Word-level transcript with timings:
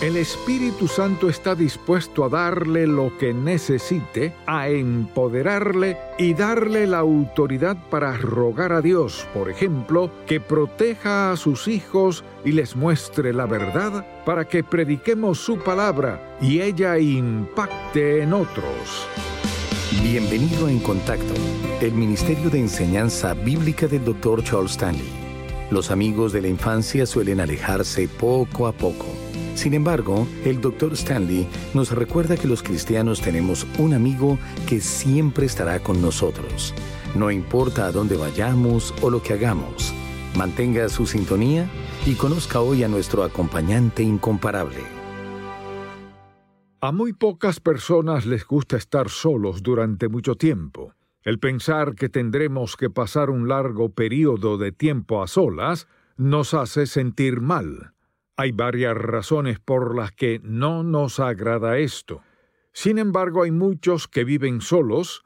El 0.00 0.16
Espíritu 0.16 0.86
Santo 0.86 1.28
está 1.28 1.56
dispuesto 1.56 2.24
a 2.24 2.28
darle 2.28 2.86
lo 2.86 3.18
que 3.18 3.34
necesite, 3.34 4.32
a 4.46 4.68
empoderarle 4.68 5.96
y 6.18 6.34
darle 6.34 6.86
la 6.86 6.98
autoridad 6.98 7.76
para 7.90 8.16
rogar 8.16 8.72
a 8.72 8.80
Dios, 8.80 9.26
por 9.34 9.50
ejemplo, 9.50 10.08
que 10.24 10.38
proteja 10.38 11.32
a 11.32 11.36
sus 11.36 11.66
hijos 11.66 12.22
y 12.44 12.52
les 12.52 12.76
muestre 12.76 13.32
la 13.32 13.46
verdad 13.46 14.06
para 14.24 14.46
que 14.46 14.62
prediquemos 14.62 15.40
su 15.40 15.58
palabra 15.58 16.38
y 16.40 16.60
ella 16.60 16.96
impacte 16.96 18.22
en 18.22 18.34
otros. 18.34 19.08
Bienvenido 20.00 20.66
a 20.66 20.70
En 20.70 20.78
Contacto, 20.78 21.34
el 21.80 21.90
Ministerio 21.90 22.50
de 22.50 22.60
Enseñanza 22.60 23.34
Bíblica 23.34 23.88
del 23.88 24.04
Dr. 24.04 24.44
Charles 24.44 24.72
Stanley. 24.72 25.10
Los 25.72 25.90
amigos 25.90 26.32
de 26.32 26.42
la 26.42 26.48
infancia 26.48 27.04
suelen 27.04 27.40
alejarse 27.40 28.06
poco 28.06 28.68
a 28.68 28.72
poco. 28.72 29.27
Sin 29.58 29.74
embargo, 29.74 30.28
el 30.44 30.60
Dr. 30.60 30.92
Stanley 30.92 31.44
nos 31.74 31.90
recuerda 31.90 32.36
que 32.36 32.46
los 32.46 32.62
cristianos 32.62 33.20
tenemos 33.20 33.66
un 33.80 33.92
amigo 33.92 34.38
que 34.68 34.80
siempre 34.80 35.46
estará 35.46 35.80
con 35.80 36.00
nosotros. 36.00 36.72
No 37.16 37.28
importa 37.32 37.86
a 37.86 37.90
dónde 37.90 38.16
vayamos 38.16 38.94
o 39.02 39.10
lo 39.10 39.20
que 39.20 39.32
hagamos. 39.32 39.92
Mantenga 40.36 40.88
su 40.88 41.06
sintonía 41.06 41.68
y 42.06 42.14
conozca 42.14 42.60
hoy 42.60 42.84
a 42.84 42.88
nuestro 42.88 43.24
acompañante 43.24 44.04
incomparable. 44.04 44.84
A 46.80 46.92
muy 46.92 47.12
pocas 47.12 47.58
personas 47.58 48.26
les 48.26 48.46
gusta 48.46 48.76
estar 48.76 49.08
solos 49.08 49.64
durante 49.64 50.08
mucho 50.08 50.36
tiempo. 50.36 50.94
El 51.24 51.40
pensar 51.40 51.96
que 51.96 52.08
tendremos 52.08 52.76
que 52.76 52.90
pasar 52.90 53.28
un 53.28 53.48
largo 53.48 53.88
periodo 53.88 54.56
de 54.56 54.70
tiempo 54.70 55.20
a 55.20 55.26
solas 55.26 55.88
nos 56.16 56.54
hace 56.54 56.86
sentir 56.86 57.40
mal. 57.40 57.94
Hay 58.40 58.52
varias 58.52 58.96
razones 58.96 59.58
por 59.58 59.96
las 59.96 60.12
que 60.12 60.40
no 60.44 60.84
nos 60.84 61.18
agrada 61.18 61.78
esto. 61.78 62.22
Sin 62.72 62.98
embargo, 62.98 63.42
hay 63.42 63.50
muchos 63.50 64.06
que 64.06 64.22
viven 64.22 64.60
solos 64.60 65.24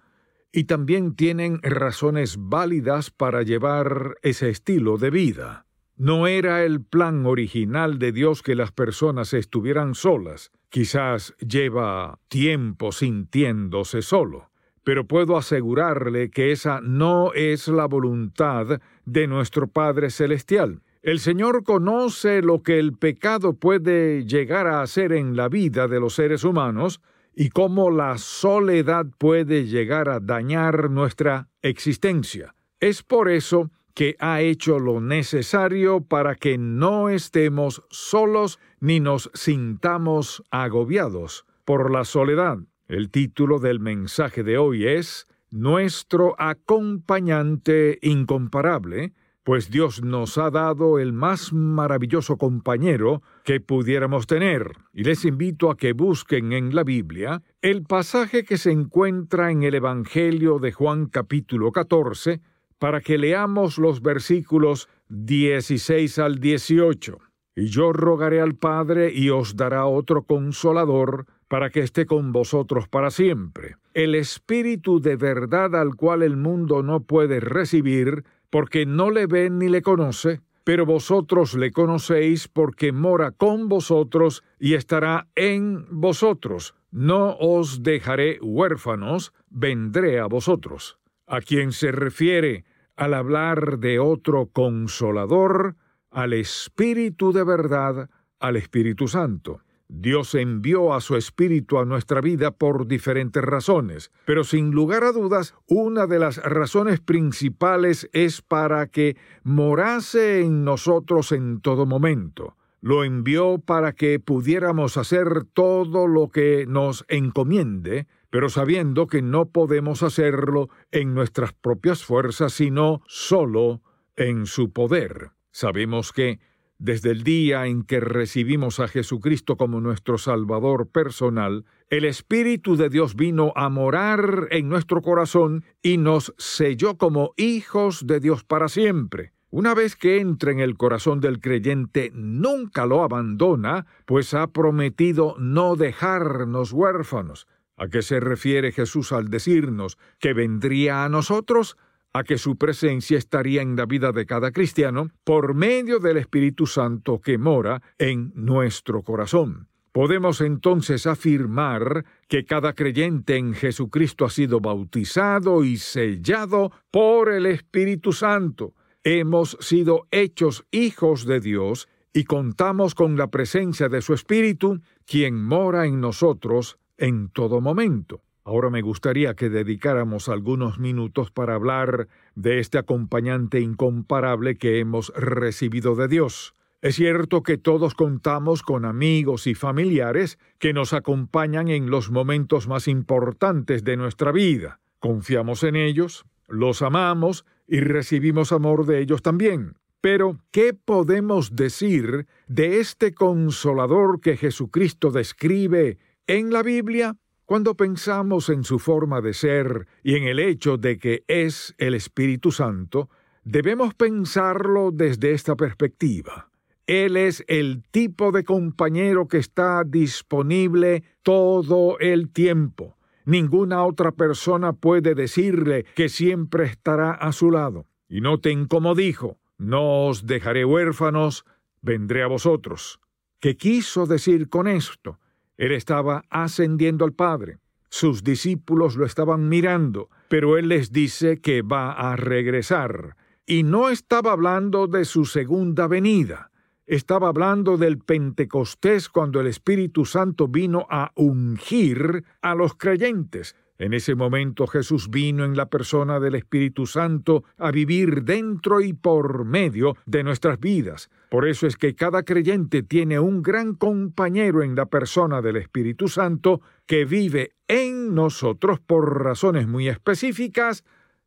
y 0.51 0.65
también 0.65 1.15
tienen 1.15 1.61
razones 1.63 2.37
válidas 2.39 3.11
para 3.11 3.43
llevar 3.43 4.17
ese 4.23 4.49
estilo 4.49 4.97
de 4.97 5.11
vida. 5.11 5.67
No 5.99 6.27
era 6.27 6.65
el 6.65 6.83
plan 6.83 7.27
original 7.27 7.99
de 7.99 8.13
Dios 8.13 8.43
que 8.43 8.55
las 8.55 8.73
personas 8.73 9.35
estuvieran 9.35 9.95
solas. 9.95 10.51
Quizás 10.71 11.35
lleva 11.37 12.19
tiempo 12.29 12.93
sintiéndose 12.93 14.01
solo, 14.01 14.49
pero 14.85 15.07
puedo 15.07 15.37
asegurarle 15.37 16.31
que 16.31 16.51
esa 16.51 16.81
no 16.81 17.35
es 17.35 17.69
la 17.69 17.85
voluntad 17.85 18.81
de 19.05 19.27
nuestro 19.27 19.67
Padre 19.67 20.09
Celestial. 20.09 20.81
El 21.03 21.19
Señor 21.19 21.65
conoce 21.65 22.43
lo 22.43 22.63
que 22.63 22.79
el 22.79 22.93
pecado 22.93 23.55
puede 23.55 24.25
llegar 24.25 24.69
a 24.69 24.83
hacer 24.83 25.13
en 25.13 25.35
la 25.35 25.49
vida 25.49 25.89
de 25.89 25.99
los 25.99 26.15
seres 26.15 26.45
humanos 26.45 27.01
y 27.35 27.49
cómo 27.49 27.91
la 27.91 28.19
soledad 28.19 29.07
puede 29.19 29.67
llegar 29.67 30.09
a 30.09 30.21
dañar 30.21 30.91
nuestra 30.91 31.49
existencia. 31.61 32.55
Es 32.79 33.03
por 33.03 33.29
eso 33.29 33.73
que 33.95 34.15
ha 34.21 34.43
hecho 34.43 34.79
lo 34.79 35.01
necesario 35.01 36.03
para 36.03 36.37
que 36.37 36.57
no 36.57 37.09
estemos 37.09 37.83
solos 37.91 38.61
ni 38.79 39.01
nos 39.01 39.29
sintamos 39.35 40.45
agobiados 40.53 41.45
por 41.65 41.91
la 41.91 42.05
soledad. 42.05 42.59
El 42.87 43.11
título 43.11 43.59
del 43.59 43.81
mensaje 43.81 44.45
de 44.45 44.57
hoy 44.57 44.87
es 44.87 45.27
Nuestro 45.51 46.37
acompañante 46.39 47.99
incomparable, 48.03 49.15
pues 49.45 49.71
Dios 49.71 50.03
nos 50.03 50.39
ha 50.39 50.51
dado 50.51 50.99
el 50.99 51.13
más 51.13 51.53
maravilloso 51.53 52.37
compañero 52.37 53.23
que 53.45 53.61
pudiéramos 53.61 54.27
tener. 54.27 54.73
Y 54.93 55.05
les 55.05 55.25
invito 55.25 55.71
a 55.71 55.77
que 55.77 55.93
busquen 55.93 56.53
en 56.53 56.75
la 56.75 56.85
Biblia 56.85 57.43
el 57.61 57.83
pasaje 57.83 58.45
que 58.45 58.57
se 58.57 58.71
encuentra 58.71 59.51
en 59.51 59.65
el 59.65 59.75
Evangelio 59.75 60.59
de 60.59 60.73
Juan 60.73 61.07
capítulo 61.07 61.73
14, 61.73 62.41
para 62.79 63.01
que 63.01 63.19
leamos 63.19 63.79
los 63.79 64.01
versículos 64.03 64.89
16 65.09 66.19
al 66.19 66.39
18. 66.39 67.19
Y 67.55 67.67
yo 67.67 67.93
rogaré 67.93 68.41
al 68.41 68.55
Padre 68.55 69.13
y 69.13 69.31
os 69.31 69.57
dará 69.57 69.87
otro 69.87 70.23
consolador, 70.23 71.27
para 71.53 71.69
que 71.69 71.81
esté 71.81 72.07
con 72.07 72.33
vosotros 72.33 72.89
para 72.89 73.11
siempre. 73.11 73.77
El 73.93 74.15
Espíritu 74.15 75.01
de 75.01 75.17
verdad 75.17 75.77
al 75.77 75.97
cual 75.97 76.23
el 76.23 76.39
mundo 76.39 76.83
no 76.83 77.03
puede 77.03 77.41
recibir, 77.41 78.25
porque 78.53 78.85
no 78.85 79.11
le 79.11 79.27
ve 79.27 79.49
ni 79.49 79.71
le 79.71 79.81
conoce, 79.81 80.43
pero 80.63 80.85
vosotros 80.85 81.55
le 81.55 81.73
conocéis 81.73 82.49
porque 82.49 82.93
mora 82.93 83.31
con 83.31 83.71
vosotros 83.71 84.45
y 84.61 84.75
estará 84.75 85.27
en 85.35 85.87
vosotros. 85.91 86.75
No 86.91 87.35
os 87.39 87.83
dejaré 87.83 88.39
huérfanos, 88.43 89.33
vendré 89.49 90.21
a 90.21 90.27
vosotros. 90.27 90.99
A 91.27 91.41
quien 91.41 91.73
se 91.73 91.93
refiere 91.93 92.67
al 92.95 93.15
hablar 93.15 93.79
de 93.79 93.99
otro 93.99 94.51
consolador, 94.53 95.77
al 96.11 96.35
Espíritu 96.35 97.33
de 97.33 97.45
verdad, 97.45 98.11
al 98.39 98.57
Espíritu 98.57 99.09
Santo. 99.09 99.63
Dios 99.95 100.35
envió 100.35 100.95
a 100.95 101.03
su 101.03 101.17
Espíritu 101.17 101.79
a 101.79 101.85
nuestra 101.85 102.23
vida 102.23 102.51
por 102.51 102.87
diferentes 102.87 103.43
razones, 103.43 104.11
pero 104.25 104.43
sin 104.43 104.71
lugar 104.71 105.05
a 105.05 105.13
dudas, 105.13 105.55
una 105.69 106.07
de 106.07 106.19
las 106.19 106.39
razones 106.39 106.99
principales 107.01 108.09
es 108.15 108.41
para 108.41 108.87
que 108.87 109.19
morase 109.43 110.41
en 110.41 110.65
nosotros 110.65 111.31
en 111.31 111.61
todo 111.61 111.85
momento. 111.85 112.57
Lo 112.81 113.05
envió 113.05 113.59
para 113.59 113.93
que 113.93 114.19
pudiéramos 114.19 114.97
hacer 114.97 115.45
todo 115.53 116.09
lo 116.09 116.31
que 116.31 116.65
nos 116.67 117.05
encomiende, 117.09 118.07
pero 118.31 118.49
sabiendo 118.49 119.07
que 119.07 119.21
no 119.21 119.51
podemos 119.51 120.03
hacerlo 120.03 120.71
en 120.91 121.13
nuestras 121.13 121.53
propias 121.53 122.03
fuerzas, 122.03 122.55
sino 122.55 123.03
solo 123.07 123.83
en 124.17 124.47
su 124.47 124.73
poder. 124.73 125.33
Sabemos 125.51 126.13
que 126.13 126.41
desde 126.83 127.13
el 127.13 127.23
día 127.23 127.67
en 127.67 127.85
que 127.85 128.01
recibimos 128.01 128.81
a 128.81 128.89
Jesucristo 128.89 129.57
como 129.57 129.81
nuestro 129.81 130.19
Salvador 130.19 130.89
personal, 130.89 131.65
el 131.91 132.05
Espíritu 132.05 132.75
de 132.75 132.89
Dios 132.89 133.15
vino 133.15 133.53
a 133.55 133.69
morar 133.69 134.49
en 134.51 134.69
nuestro 134.69 135.01
corazón 135.01 135.65
y 135.81 135.97
nos 135.97 136.35
selló 136.39 136.99
como 136.99 137.35
hijos 137.37 138.05
de 138.09 138.19
Dios 138.19 138.43
para 138.43 138.69
siempre. 138.69 139.33
Una 139.51 139.75
vez 139.75 139.95
que 139.95 140.19
entra 140.19 140.51
en 140.51 140.59
el 140.59 140.77
corazón 140.77 141.21
del 141.21 141.39
creyente, 141.39 142.11
nunca 142.15 142.85
lo 142.85 143.05
abandona, 143.05 143.87
pues 144.05 144.35
ha 144.35 144.49
prometido 144.49 145.37
no 145.39 145.77
dejarnos 145.77 146.73
huérfanos. 146.73 147.47
¿A 147.77 147.87
qué 147.87 148.03
se 148.03 148.19
refiere 148.19 148.73
Jesús 148.73 149.13
al 149.13 149.29
decirnos 149.29 149.99
que 150.19 150.33
vendría 150.33 151.05
a 151.05 151.09
nosotros? 151.09 151.77
A 152.13 152.25
que 152.25 152.39
su 152.39 152.57
presencia 152.57 153.19
estaría 153.19 153.63
en 153.63 153.77
la 153.77 153.87
vida 153.87 154.13
de 154.13 154.27
cada 154.27 154.51
cristiano 154.51 155.11
por 155.25 155.55
medio 155.55 155.99
del 155.99 156.19
Espíritu 156.19 156.67
Santo 156.67 157.21
que 157.21 157.39
mora 157.39 157.83
en 157.99 158.33
nuestro 158.35 159.03
corazón. 159.03 159.69
Podemos 159.93 160.41
entonces 160.41 161.07
afirmar 161.07 162.07
que 162.27 162.47
cada 162.47 162.73
creyente 162.73 163.37
en 163.37 163.53
Jesucristo 163.53 164.25
ha 164.25 164.31
sido 164.31 164.61
bautizado 164.61 165.65
y 165.65 165.77
sellado 165.77 166.73
por 166.91 167.31
el 167.31 167.45
Espíritu 167.45 168.13
Santo. 168.13 168.75
Hemos 169.05 169.59
sido 169.61 170.07
hechos 170.11 170.65
hijos 170.71 171.27
de 171.27 171.41
Dios 171.41 171.89
y 172.15 172.25
contamos 172.25 172.95
con 172.95 173.17
la 173.17 173.29
presencia 173.29 173.89
de 173.89 174.01
su 174.01 174.15
Espíritu, 174.15 174.81
quien 175.07 175.43
mora 175.43 175.87
en 175.87 176.01
nosotros 176.01 176.79
en 176.97 177.29
todo 177.29 177.61
momento. 177.61 178.23
Ahora 178.45 178.71
me 178.71 178.83
gustaría 178.83 179.35
que 179.35 179.49
dedicáramos 179.49 180.29
algunos 180.29 180.79
minutos 180.79 181.31
para 181.31 181.55
hablar 181.55 182.09
de 182.35 182.59
este 182.59 182.79
acompañante 182.79 183.61
incomparable 183.61 184.57
que 184.57 184.81
hemos 184.81 185.13
recibido 185.15 185.95
de 185.95 186.09
Dios. 186.09 186.55
Es 186.81 186.97
cierto 186.97 187.45
que 187.45 187.57
todos 187.57 187.95
contamos 187.95 188.65
con 188.65 188.85
amigos 188.85 189.47
y 189.47 189.55
familiares 189.55 190.41
que 190.59 190.73
nos 190.73 190.93
acompañan 190.93 191.69
en 191.69 191.91
los 191.91 192.11
momentos 192.11 192.67
más 192.67 192.89
importantes 192.89 193.85
de 193.85 193.97
nuestra 193.97 194.33
vida. 194.33 194.81
Confiamos 194.99 195.63
en 195.63 195.77
ellos, 195.77 196.25
los 196.49 196.83
amamos 196.83 197.45
y 197.69 197.79
recibimos 197.79 198.51
amor 198.51 198.87
de 198.87 198.99
ellos 198.99 199.23
también. 199.23 199.75
Pero, 200.01 200.41
¿qué 200.51 200.75
podemos 200.75 201.55
decir 201.55 202.27
de 202.49 202.81
este 202.81 203.15
consolador 203.15 204.21
que 204.21 204.37
Jesucristo 204.37 205.13
describe 205.13 205.99
en 206.27 206.53
la 206.53 206.65
Biblia? 206.65 207.17
Cuando 207.45 207.77
pensamos 207.77 208.49
en 208.49 208.65
su 208.65 208.79
forma 208.79 209.21
de 209.21 209.35
ser 209.35 209.87
y 210.03 210.15
en 210.17 210.25
el 210.25 210.39
hecho 210.39 210.79
de 210.79 210.99
que 210.99 211.25
es 211.27 211.75
el 211.79 211.95
Espíritu 211.95 212.53
Santo, 212.53 213.11
debemos 213.45 213.95
pensarlo 213.95 214.91
desde 214.93 215.33
esta 215.33 215.57
perspectiva. 215.57 216.49
Él 216.87 217.17
es 217.17 217.45
el 217.49 217.83
tipo 217.91 218.33
de 218.33 218.45
compañero 218.45 219.29
que 219.29 219.39
está 219.39 219.83
disponible 219.85 221.05
todo 221.23 221.99
el 221.99 222.31
tiempo. 222.31 222.97
Ninguna 223.25 223.85
otra 223.85 224.13
persona 224.13 224.73
puede 224.73 225.15
decirle 225.15 225.85
que 225.95 226.09
siempre 226.09 226.65
estará 226.65 227.13
a 227.13 227.33
su 227.33 227.51
lado. 227.51 227.87
Y 228.09 228.21
noten 228.21 228.67
como 228.67 228.95
dijo, 228.95 229.39
no 229.59 230.07
os 230.07 230.27
dejaré 230.27 230.65
huérfanos, 230.65 231.45
vendré 231.81 232.23
a 232.23 232.27
vosotros. 232.27 233.01
¿Qué 233.39 233.57
quiso 233.57 234.07
decir 234.07 234.49
con 234.49 234.69
esto? 234.69 235.19
Él 235.57 235.73
estaba 235.73 236.25
ascendiendo 236.31 237.05
al 237.05 237.13
Padre. 237.13 237.59
Sus 237.89 238.25
discípulos 238.25 238.97
lo 238.97 239.05
estaban 239.05 239.49
mirando, 239.49 240.09
pero 240.29 240.57
Él 240.57 240.69
les 240.69 240.93
dice 240.93 241.41
que 241.41 241.63
va 241.63 241.93
a 241.93 242.17
regresar. 242.17 243.17
Y 243.45 243.63
no 243.65 243.91
estaba 243.91 244.33
hablando 244.33 244.87
de 244.87 245.05
su 245.05 245.25
segunda 245.25 245.87
venida 245.87 246.53
estaba 246.87 247.29
hablando 247.29 247.77
del 247.79 247.99
Pentecostés 247.99 249.09
cuando 249.09 249.41
el 249.41 249.47
Espíritu 249.47 250.05
Santo 250.05 250.49
vino 250.49 250.87
a 250.91 251.13
ungir 251.15 252.25
a 252.43 252.55
los 252.55 252.75
creyentes. 252.75 253.57
En 253.79 253.95
ese 253.95 254.15
momento 254.15 254.67
Jesús 254.67 255.11
vino 255.11 255.45
en 255.45 255.57
la 255.57 255.67
persona 255.67 256.21
del 256.21 256.35
Espíritu 256.35 256.87
Santo 256.87 257.45
a 257.59 257.71
vivir 257.71 258.23
dentro 258.23 258.81
y 258.81 258.93
por 258.93 259.45
medio 259.45 259.97
de 260.07 260.23
nuestras 260.23 260.61
vidas. 260.61 261.11
Por 261.31 261.49
eso 261.49 261.67
es 261.67 261.77
que 261.77 261.95
cada 261.95 262.23
creyente 262.23 262.83
tiene 262.83 263.19
un 263.19 263.43
gran 263.43 263.75
compañero 263.75 264.63
en 264.63 264.75
la 264.75 264.87
persona 264.87 265.43
del 265.43 265.57
Espíritu 265.57 266.09
Santo 266.09 266.61
que 266.87 267.05
vive 267.05 267.53
en 267.67 268.15
nosotros 268.15 268.79
por 268.81 269.25
razones 269.25 269.67
muy 269.67 269.89
específicas 269.89 270.85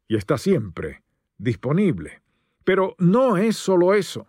y 0.07 0.15
está 0.15 0.38
siempre 0.38 1.03
disponible. 1.38 2.21
Pero 2.63 2.95
no 3.00 3.38
es 3.38 3.57
solo 3.57 3.94
eso 3.94 4.27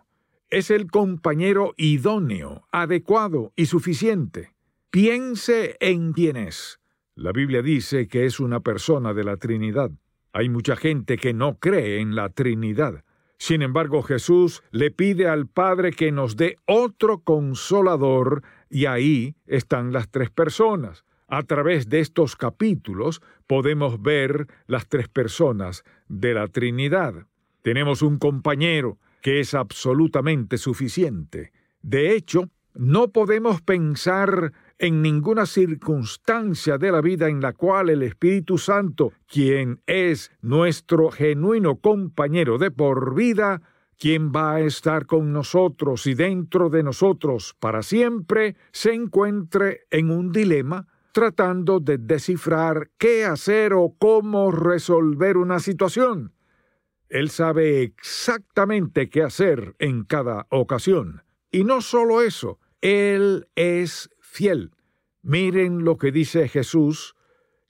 es 0.49 0.71
el 0.71 0.89
compañero 0.89 1.73
idóneo, 1.77 2.67
adecuado 2.71 3.51
y 3.55 3.65
suficiente. 3.65 4.53
Piense 4.89 5.75
en 5.79 6.13
quién 6.13 6.37
es. 6.37 6.79
La 7.17 7.31
Biblia 7.31 7.63
dice 7.63 8.07
que 8.07 8.25
es 8.25 8.39
una 8.39 8.59
persona 8.59 9.11
de 9.11 9.23
la 9.23 9.37
Trinidad. 9.37 9.89
Hay 10.33 10.49
mucha 10.49 10.75
gente 10.75 11.17
que 11.17 11.33
no 11.33 11.57
cree 11.57 11.99
en 11.99 12.13
la 12.13 12.29
Trinidad. 12.29 13.03
Sin 13.39 13.63
embargo, 13.63 14.03
Jesús 14.03 14.61
le 14.69 14.91
pide 14.91 15.27
al 15.27 15.47
Padre 15.47 15.93
que 15.93 16.11
nos 16.11 16.37
dé 16.37 16.57
otro 16.67 17.23
consolador 17.23 18.43
y 18.69 18.85
ahí 18.85 19.35
están 19.47 19.93
las 19.93 20.11
tres 20.11 20.29
personas. 20.29 21.05
A 21.27 21.41
través 21.41 21.89
de 21.89 22.01
estos 22.01 22.35
capítulos 22.35 23.23
podemos 23.47 23.99
ver 23.99 24.45
las 24.67 24.87
tres 24.87 25.07
personas 25.07 25.83
de 26.07 26.35
la 26.35 26.47
Trinidad. 26.47 27.25
Tenemos 27.63 28.03
un 28.03 28.19
compañero, 28.19 28.99
que 29.23 29.39
es 29.39 29.55
absolutamente 29.55 30.59
suficiente. 30.59 31.51
De 31.81 32.13
hecho, 32.15 32.51
no 32.75 33.07
podemos 33.11 33.63
pensar 33.63 34.53
en 34.79 35.01
ninguna 35.01 35.45
circunstancia 35.45 36.77
de 36.77 36.91
la 36.91 37.01
vida 37.01 37.29
en 37.29 37.41
la 37.41 37.53
cual 37.53 37.89
el 37.89 38.03
Espíritu 38.03 38.57
Santo, 38.57 39.13
quien 39.27 39.81
es 39.85 40.31
nuestro 40.41 41.09
genuino 41.09 41.77
compañero 41.77 42.57
de 42.57 42.71
por 42.71 43.15
vida, 43.15 43.61
quien 43.97 44.31
va 44.31 44.55
a 44.55 44.59
estar 44.61 45.05
con 45.05 45.33
nosotros 45.33 46.05
y 46.05 46.13
dentro 46.13 46.69
de 46.69 46.83
nosotros 46.83 47.55
para 47.59 47.81
siempre, 47.81 48.55
se 48.71 48.93
encuentre 48.93 49.87
en 49.89 50.11
un 50.11 50.31
dilema 50.31 50.87
tratando 51.11 51.79
de 51.79 51.97
descifrar 51.97 52.91
qué 52.99 53.25
hacer 53.25 53.73
o 53.73 53.95
cómo 53.97 54.51
resolver 54.51 55.37
una 55.37 55.59
situación. 55.59 56.33
Él 57.09 57.29
sabe 57.29 57.81
exactamente 57.81 59.09
qué 59.09 59.23
hacer 59.23 59.75
en 59.79 60.03
cada 60.03 60.45
ocasión. 60.51 61.23
Y 61.49 61.63
no 61.63 61.81
solo 61.81 62.21
eso, 62.21 62.59
Él 62.81 63.47
es 63.55 64.11
Miren 65.21 65.83
lo 65.83 65.97
que 65.97 66.11
dice 66.11 66.47
Jesús, 66.47 67.15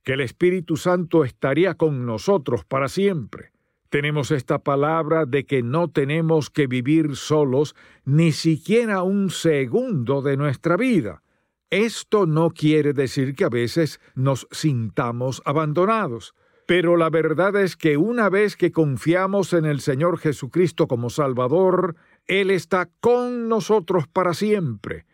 que 0.04 0.14
el 0.14 0.22
Espíritu 0.22 0.78
Santo 0.78 1.24
estaría 1.24 1.76
con 1.76 2.06
nosotros 2.06 2.66
para 2.66 2.88
siempre. 2.88 3.52
Tenemos 3.90 4.32
esta 4.32 4.60
palabra 4.60 5.26
de 5.26 5.46
que 5.46 5.64
no 5.64 5.90
tenemos 5.90 6.50
que 6.50 6.68
vivir 6.68 7.16
solos 7.16 7.76
ni 8.04 8.32
siquiera 8.32 9.04
un 9.04 9.30
segundo 9.30 10.22
de 10.22 10.36
nuestra 10.36 10.76
vida. 10.76 11.24
Esto 11.70 12.26
no 12.26 12.52
quiere 12.52 12.94
decir 12.94 13.36
que 13.36 13.46
a 13.46 13.50
veces 13.50 14.00
nos 14.16 14.48
sintamos 14.52 15.42
abandonados. 15.46 16.36
Pero 16.66 16.98
la 16.98 17.10
verdad 17.10 17.56
es 17.56 17.78
que 17.78 17.96
una 17.96 18.30
vez 18.30 18.58
que 18.58 18.74
confiamos 18.74 19.54
en 19.54 19.66
el 19.66 19.80
Señor 19.80 20.20
Jesucristo 20.20 20.88
como 20.88 21.10
Salvador, 21.10 21.96
Él 22.26 22.52
está 22.52 22.90
con 23.00 23.48
nosotros 23.48 24.06
para 24.08 24.34
siempre. 24.34 25.06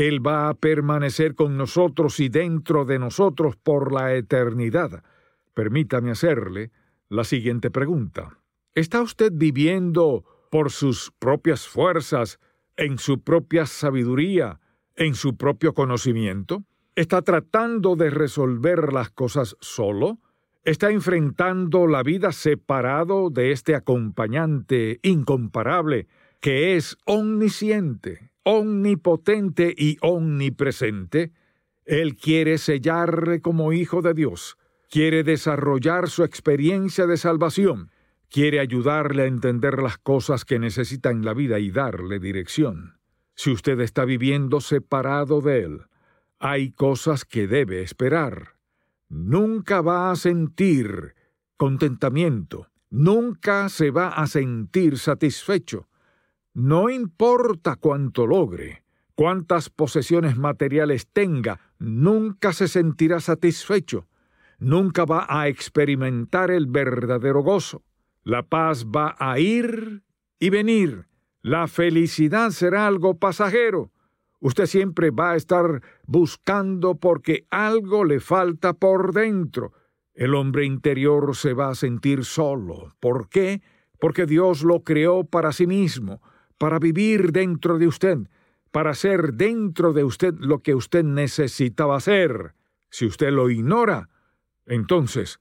Él 0.00 0.26
va 0.26 0.48
a 0.48 0.54
permanecer 0.54 1.34
con 1.34 1.58
nosotros 1.58 2.20
y 2.20 2.30
dentro 2.30 2.86
de 2.86 2.98
nosotros 2.98 3.56
por 3.56 3.92
la 3.92 4.14
eternidad. 4.14 5.04
Permítame 5.52 6.10
hacerle 6.10 6.70
la 7.10 7.22
siguiente 7.22 7.70
pregunta. 7.70 8.38
¿Está 8.74 9.02
usted 9.02 9.30
viviendo 9.34 10.24
por 10.50 10.70
sus 10.70 11.12
propias 11.18 11.68
fuerzas, 11.68 12.40
en 12.78 12.96
su 12.96 13.20
propia 13.20 13.66
sabiduría, 13.66 14.58
en 14.96 15.14
su 15.14 15.36
propio 15.36 15.74
conocimiento? 15.74 16.64
¿Está 16.94 17.20
tratando 17.20 17.94
de 17.94 18.08
resolver 18.08 18.94
las 18.94 19.10
cosas 19.10 19.54
solo? 19.60 20.18
está 20.64 20.90
enfrentando 20.90 21.86
la 21.86 22.02
vida 22.02 22.32
separado 22.32 23.30
de 23.30 23.52
este 23.52 23.74
acompañante 23.74 25.00
incomparable 25.02 26.06
que 26.40 26.76
es 26.76 26.98
omnisciente, 27.06 28.29
omnipotente 28.42 29.74
y 29.76 29.96
omnipresente, 30.00 31.32
Él 31.84 32.16
quiere 32.16 32.58
sellarle 32.58 33.40
como 33.40 33.72
hijo 33.72 34.02
de 34.02 34.14
Dios, 34.14 34.56
quiere 34.88 35.22
desarrollar 35.24 36.08
su 36.08 36.24
experiencia 36.24 37.06
de 37.06 37.16
salvación, 37.16 37.90
quiere 38.28 38.60
ayudarle 38.60 39.22
a 39.22 39.26
entender 39.26 39.82
las 39.82 39.98
cosas 39.98 40.44
que 40.44 40.58
necesita 40.58 41.10
en 41.10 41.24
la 41.24 41.34
vida 41.34 41.58
y 41.58 41.70
darle 41.70 42.18
dirección. 42.18 42.98
Si 43.34 43.50
usted 43.50 43.80
está 43.80 44.04
viviendo 44.04 44.60
separado 44.60 45.40
de 45.40 45.62
Él, 45.64 45.80
hay 46.38 46.72
cosas 46.72 47.24
que 47.24 47.46
debe 47.46 47.82
esperar 47.82 48.60
nunca 49.10 49.82
va 49.82 50.10
a 50.10 50.16
sentir 50.16 51.14
contentamiento, 51.56 52.68
nunca 52.88 53.68
se 53.68 53.90
va 53.90 54.08
a 54.08 54.26
sentir 54.26 54.98
satisfecho. 54.98 55.88
No 56.52 56.90
importa 56.90 57.76
cuánto 57.76 58.26
logre, 58.26 58.82
cuántas 59.14 59.70
posesiones 59.70 60.36
materiales 60.36 61.06
tenga, 61.12 61.60
nunca 61.78 62.52
se 62.52 62.68
sentirá 62.68 63.20
satisfecho, 63.20 64.08
nunca 64.58 65.04
va 65.04 65.26
a 65.28 65.48
experimentar 65.48 66.50
el 66.50 66.66
verdadero 66.66 67.42
gozo. 67.42 67.82
La 68.22 68.42
paz 68.42 68.86
va 68.86 69.16
a 69.18 69.38
ir 69.38 70.02
y 70.38 70.50
venir, 70.50 71.06
la 71.42 71.68
felicidad 71.68 72.50
será 72.50 72.86
algo 72.86 73.18
pasajero, 73.18 73.92
Usted 74.40 74.66
siempre 74.66 75.10
va 75.10 75.32
a 75.32 75.36
estar 75.36 75.82
buscando 76.06 76.94
porque 76.94 77.46
algo 77.50 78.04
le 78.04 78.20
falta 78.20 78.72
por 78.72 79.12
dentro. 79.12 79.72
El 80.14 80.34
hombre 80.34 80.64
interior 80.64 81.36
se 81.36 81.52
va 81.52 81.68
a 81.68 81.74
sentir 81.74 82.24
solo. 82.24 82.94
¿Por 83.00 83.28
qué? 83.28 83.60
Porque 84.00 84.24
Dios 84.24 84.62
lo 84.64 84.82
creó 84.82 85.24
para 85.24 85.52
sí 85.52 85.66
mismo, 85.66 86.22
para 86.60 86.78
vivir 86.78 87.32
dentro 87.32 87.78
de 87.78 87.86
usted, 87.86 88.18
para 88.70 88.90
hacer 88.90 89.32
dentro 89.32 89.94
de 89.94 90.04
usted 90.04 90.34
lo 90.40 90.58
que 90.58 90.74
usted 90.74 91.02
necesitaba 91.02 91.96
hacer. 91.96 92.52
Si 92.90 93.06
usted 93.06 93.30
lo 93.30 93.48
ignora, 93.48 94.10
entonces 94.66 95.40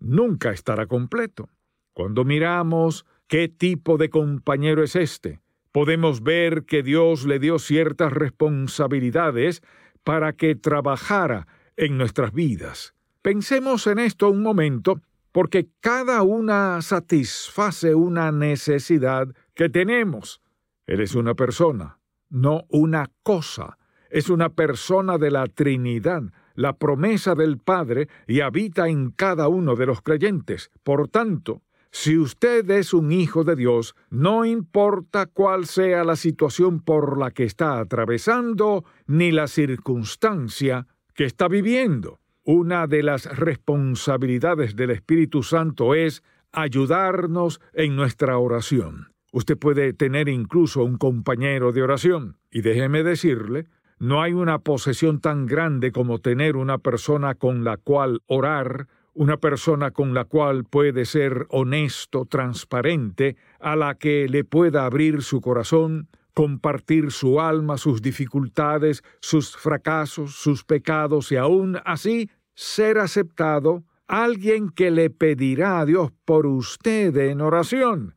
nunca 0.00 0.52
estará 0.52 0.86
completo. 0.86 1.50
Cuando 1.92 2.24
miramos 2.24 3.04
qué 3.28 3.48
tipo 3.48 3.98
de 3.98 4.08
compañero 4.08 4.82
es 4.82 4.96
este, 4.96 5.38
podemos 5.70 6.22
ver 6.22 6.64
que 6.64 6.82
Dios 6.82 7.26
le 7.26 7.38
dio 7.38 7.58
ciertas 7.58 8.10
responsabilidades 8.10 9.60
para 10.02 10.32
que 10.32 10.54
trabajara 10.54 11.46
en 11.76 11.98
nuestras 11.98 12.32
vidas. 12.32 12.94
Pensemos 13.20 13.86
en 13.86 13.98
esto 13.98 14.30
un 14.30 14.42
momento, 14.42 15.02
porque 15.30 15.68
cada 15.80 16.22
una 16.22 16.80
satisface 16.80 17.94
una 17.94 18.32
necesidad 18.32 19.28
que 19.54 19.68
tenemos. 19.68 20.40
Eres 20.86 21.14
una 21.14 21.34
persona, 21.34 21.98
no 22.28 22.64
una 22.68 23.10
cosa. 23.22 23.78
Es 24.10 24.28
una 24.28 24.50
persona 24.50 25.18
de 25.18 25.30
la 25.30 25.46
Trinidad, 25.46 26.22
la 26.54 26.76
promesa 26.76 27.34
del 27.34 27.58
Padre, 27.58 28.08
y 28.26 28.40
habita 28.40 28.88
en 28.88 29.10
cada 29.10 29.48
uno 29.48 29.76
de 29.76 29.86
los 29.86 30.02
creyentes. 30.02 30.70
Por 30.82 31.08
tanto, 31.08 31.62
si 31.90 32.18
usted 32.18 32.68
es 32.70 32.92
un 32.92 33.12
hijo 33.12 33.44
de 33.44 33.56
Dios, 33.56 33.94
no 34.10 34.44
importa 34.44 35.26
cuál 35.26 35.66
sea 35.66 36.04
la 36.04 36.16
situación 36.16 36.80
por 36.80 37.18
la 37.18 37.30
que 37.30 37.44
está 37.44 37.78
atravesando, 37.78 38.84
ni 39.06 39.30
la 39.30 39.46
circunstancia 39.46 40.86
que 41.14 41.24
está 41.24 41.48
viviendo. 41.48 42.20
Una 42.42 42.86
de 42.86 43.04
las 43.04 43.26
responsabilidades 43.38 44.76
del 44.76 44.90
Espíritu 44.90 45.42
Santo 45.42 45.94
es 45.94 46.22
ayudarnos 46.52 47.60
en 47.72 47.96
nuestra 47.96 48.38
oración. 48.38 49.13
Usted 49.34 49.58
puede 49.58 49.92
tener 49.94 50.28
incluso 50.28 50.84
un 50.84 50.96
compañero 50.96 51.72
de 51.72 51.82
oración, 51.82 52.36
y 52.52 52.60
déjeme 52.60 53.02
decirle, 53.02 53.66
no 53.98 54.22
hay 54.22 54.32
una 54.32 54.60
posesión 54.60 55.20
tan 55.20 55.46
grande 55.46 55.90
como 55.90 56.20
tener 56.20 56.54
una 56.54 56.78
persona 56.78 57.34
con 57.34 57.64
la 57.64 57.76
cual 57.76 58.22
orar 58.28 58.86
una 59.12 59.38
persona 59.38 59.90
con 59.90 60.14
la 60.14 60.24
cual 60.24 60.62
puede 60.62 61.04
ser 61.04 61.46
honesto, 61.48 62.26
transparente, 62.26 63.34
a 63.58 63.74
la 63.74 63.96
que 63.96 64.28
le 64.28 64.44
pueda 64.44 64.84
abrir 64.86 65.22
su 65.22 65.40
corazón, 65.40 66.06
compartir 66.32 67.10
su 67.10 67.40
alma, 67.40 67.76
sus 67.76 68.02
dificultades, 68.02 69.02
sus 69.18 69.56
fracasos, 69.56 70.36
sus 70.36 70.62
pecados 70.62 71.32
y 71.32 71.36
aún 71.38 71.80
así 71.84 72.30
ser 72.54 72.98
aceptado, 72.98 73.82
alguien 74.06 74.70
que 74.70 74.92
le 74.92 75.10
pedirá 75.10 75.80
a 75.80 75.86
Dios 75.86 76.12
por 76.24 76.46
usted 76.46 77.16
en 77.16 77.40
oración. 77.40 78.14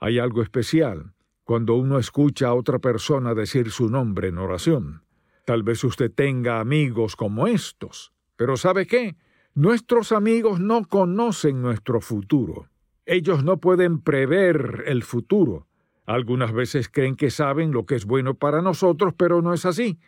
Hay 0.00 0.18
algo 0.18 0.42
especial 0.42 1.12
cuando 1.44 1.74
uno 1.74 1.98
escucha 1.98 2.48
a 2.48 2.54
otra 2.54 2.78
persona 2.78 3.34
decir 3.34 3.70
su 3.70 3.90
nombre 3.90 4.28
en 4.28 4.38
oración. 4.38 5.02
Tal 5.44 5.62
vez 5.62 5.84
usted 5.84 6.10
tenga 6.10 6.58
amigos 6.58 7.16
como 7.16 7.46
estos, 7.46 8.12
pero 8.36 8.56
¿sabe 8.56 8.86
qué? 8.86 9.16
Nuestros 9.54 10.12
amigos 10.12 10.58
no 10.58 10.86
conocen 10.86 11.60
nuestro 11.60 12.00
futuro. 12.00 12.68
Ellos 13.04 13.44
no 13.44 13.58
pueden 13.58 14.00
prever 14.00 14.84
el 14.86 15.02
futuro. 15.02 15.66
Algunas 16.06 16.52
veces 16.52 16.88
creen 16.88 17.14
que 17.14 17.30
saben 17.30 17.72
lo 17.72 17.84
que 17.84 17.96
es 17.96 18.06
bueno 18.06 18.34
para 18.34 18.62
nosotros, 18.62 19.12
pero 19.14 19.42
no 19.42 19.52
es 19.52 19.66
así. 19.66 19.98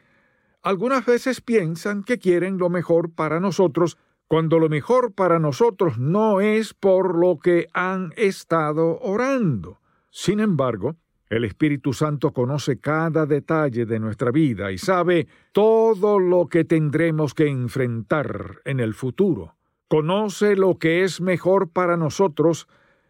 Algunas 0.62 1.04
veces 1.04 1.42
piensan 1.42 2.02
que 2.02 2.18
quieren 2.18 2.56
lo 2.56 2.70
mejor 2.70 3.12
para 3.12 3.40
nosotros, 3.40 3.98
cuando 4.26 4.58
lo 4.58 4.70
mejor 4.70 5.12
para 5.12 5.38
nosotros 5.38 5.98
no 5.98 6.40
es 6.40 6.72
por 6.72 7.18
lo 7.18 7.38
que 7.38 7.66
han 7.74 8.14
estado 8.16 8.98
orando. 9.00 9.81
Sin 10.14 10.40
embargo, 10.40 10.96
el 11.30 11.44
Espíritu 11.44 11.94
Santo 11.94 12.34
conoce 12.34 12.78
cada 12.78 13.24
detalle 13.24 13.86
de 13.86 13.98
nuestra 13.98 14.30
vida 14.30 14.70
y 14.70 14.76
sabe 14.76 15.26
todo 15.52 16.18
lo 16.18 16.48
que 16.48 16.66
tendremos 16.66 17.32
que 17.32 17.48
enfrentar 17.48 18.60
en 18.66 18.78
el 18.78 18.92
futuro. 18.92 19.56
Conoce 19.88 20.54
lo 20.54 20.78
que 20.78 21.02
es 21.02 21.22
mejor 21.22 21.70
para 21.70 21.96
nosotros 21.96 22.68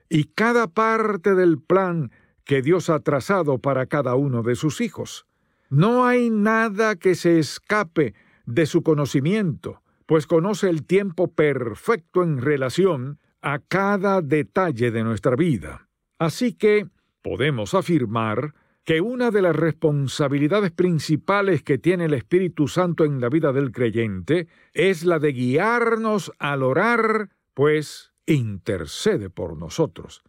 y 0.09 0.27
cada 0.27 0.69
parte 0.69 1.35
del 1.35 1.61
plan 1.61 2.13
que 2.45 2.63
Dios 2.63 2.89
ha 2.89 3.01
trazado 3.01 3.59
para 3.59 3.87
cada 3.87 4.15
uno 4.15 4.45
de 4.45 4.55
sus 4.55 4.81
hijos. 4.81 5.27
No 5.71 6.07
hay 6.07 6.31
nada 6.31 6.95
que 6.95 7.17
se 7.17 7.41
escape 7.41 8.15
de 8.47 8.67
su 8.67 8.85
conocimiento, 8.85 9.83
pues 10.07 10.29
conoce 10.29 10.71
el 10.71 10.85
tiempo 10.85 11.33
perfecto 11.33 12.23
en 12.23 12.41
relación 12.41 13.19
a 13.41 13.59
cada 13.59 14.23
detalle 14.23 14.93
de 14.93 15.03
nuestra 15.03 15.35
vida. 15.35 15.89
Así 16.23 16.53
que 16.53 16.87
podemos 17.21 17.75
afirmar 17.75 18.55
que 18.85 19.01
una 19.01 19.33
de 19.33 19.43
las 19.43 19.57
responsabilidades 19.57 20.71
principales 20.71 21.65
que 21.65 21.79
tiene 21.79 22.05
el 22.05 22.15
Espíritu 22.15 22.69
Santo 22.69 23.05
en 23.05 23.21
la 23.21 23.29
vida 23.29 23.53
del 23.53 23.73
creyente 23.73 24.47
es 24.73 25.03
la 25.03 25.19
de 25.19 25.33
guiarnos 25.33 26.31
al 26.39 26.63
orar, 26.63 27.31
pues 27.55 28.13
intercede 28.25 29.31
por 29.31 29.57
nosotros. 29.57 30.23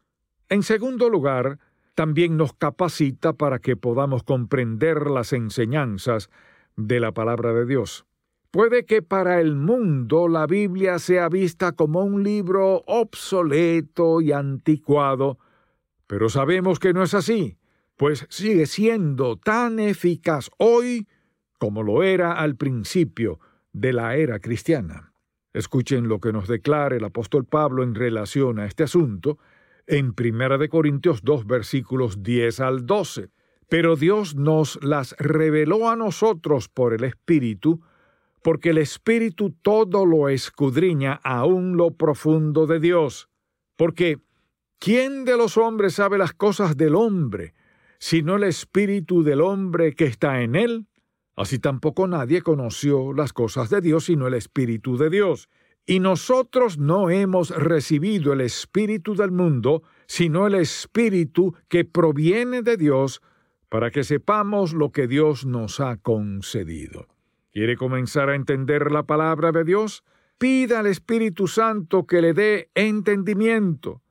En 0.50 0.64
segundo 0.64 1.12
lugar, 1.12 1.60
también 1.94 2.38
nos 2.38 2.54
capacita 2.54 3.34
para 3.34 3.60
que 3.60 3.78
podamos 3.78 4.24
comprender 4.24 5.12
las 5.12 5.32
enseñanzas 5.32 6.32
de 6.76 7.00
la 7.00 7.12
palabra 7.12 7.54
de 7.54 7.68
Dios. 7.68 8.08
Puede 8.50 8.86
que 8.86 9.04
para 9.04 9.40
el 9.40 9.56
mundo 9.56 10.28
la 10.28 10.48
Biblia 10.48 10.98
sea 10.98 11.30
vista 11.30 11.74
como 11.74 12.04
un 12.04 12.24
libro 12.24 12.82
obsoleto 12.88 14.22
y 14.22 14.32
anticuado, 14.32 15.38
pero 16.08 16.30
sabemos 16.30 16.80
que 16.80 16.94
no 16.94 17.04
es 17.04 17.14
así, 17.14 17.58
pues 17.98 18.26
sigue 18.30 18.66
siendo 18.66 19.38
tan 19.38 19.80
eficaz 19.80 20.50
hoy 20.58 21.08
como 21.60 21.84
lo 21.84 22.04
era 22.04 22.34
al 22.34 22.56
principio 22.56 23.40
de 23.72 23.94
la 23.94 24.16
era 24.16 24.40
cristiana. 24.40 25.14
Escuchen 25.54 26.08
lo 26.08 26.20
que 26.20 26.34
nos 26.34 26.48
declara 26.48 26.96
el 26.96 27.04
apóstol 27.04 27.46
Pablo 27.46 27.84
en 27.84 27.96
relación 27.96 28.60
a 28.60 28.66
este 28.66 28.84
asunto 28.84 29.38
en 29.88 30.14
1 30.18 30.70
Corintios 30.70 31.22
2 31.24 31.46
versículos 31.46 32.24
10 32.24 32.60
al 32.60 32.86
12. 32.86 33.30
Pero 33.70 33.96
Dios 33.96 34.36
nos 34.36 34.84
las 34.84 35.16
reveló 35.20 35.90
a 35.90 35.96
nosotros 35.96 36.70
por 36.70 36.94
el 36.94 37.04
Espíritu, 37.04 37.82
porque 38.42 38.72
el 38.72 38.78
Espíritu 38.78 39.52
todo 39.62 40.06
lo 40.06 40.30
escudriña 40.30 41.20
aún 41.24 41.78
lo 41.78 41.92
profundo 41.92 42.68
de 42.68 42.80
Dios. 42.80 43.30
Porque 43.78 44.20
¿Quién 44.80 45.26
de 45.26 45.38
los 45.38 45.58
hombres 45.58 45.94
sabe 45.94 46.18
las 46.18 46.34
cosas 46.34 46.76
del 46.76 46.96
hombre, 46.96 47.54
sino 48.00 48.36
el 48.36 48.44
espíritu 48.44 49.24
del 49.24 49.42
hombre 49.42 49.94
que 49.94 50.06
está 50.06 50.42
en 50.42 50.56
él? 50.56 50.88
Así 51.36 51.58
tampoco 51.58 52.08
nadie 52.08 52.42
conoció 52.42 53.14
las 53.14 53.34
cosas 53.34 53.70
de 53.70 53.82
Dios, 53.82 54.06
sino 54.06 54.28
el 54.28 54.34
espíritu 54.34 54.98
de 54.98 55.10
Dios. 55.10 55.50
Y 55.86 56.00
nosotros 56.00 56.78
no 56.78 57.10
hemos 57.10 57.50
recibido 57.50 58.34
el 58.34 58.42
espíritu 58.42 59.16
del 59.16 59.32
mundo, 59.32 59.84
sino 60.06 60.48
el 60.48 60.56
espíritu 60.56 61.56
que 61.68 61.86
proviene 61.86 62.62
de 62.62 62.78
Dios, 62.78 63.22
para 63.70 63.90
que 63.90 64.04
sepamos 64.04 64.74
lo 64.74 64.92
que 64.92 65.08
Dios 65.08 65.46
nos 65.46 65.80
ha 65.80 65.98
concedido. 65.98 67.08
¿Quiere 67.52 67.76
comenzar 67.76 68.30
a 68.30 68.36
entender 68.36 68.92
la 68.92 69.04
palabra 69.04 69.52
de 69.52 69.64
Dios? 69.64 70.04
Pida 70.38 70.80
al 70.80 70.88
Espíritu 70.88 71.48
Santo 71.48 72.06
que 72.06 72.22
le 72.22 72.34
dé 72.34 72.70
entendimiento 72.76 74.02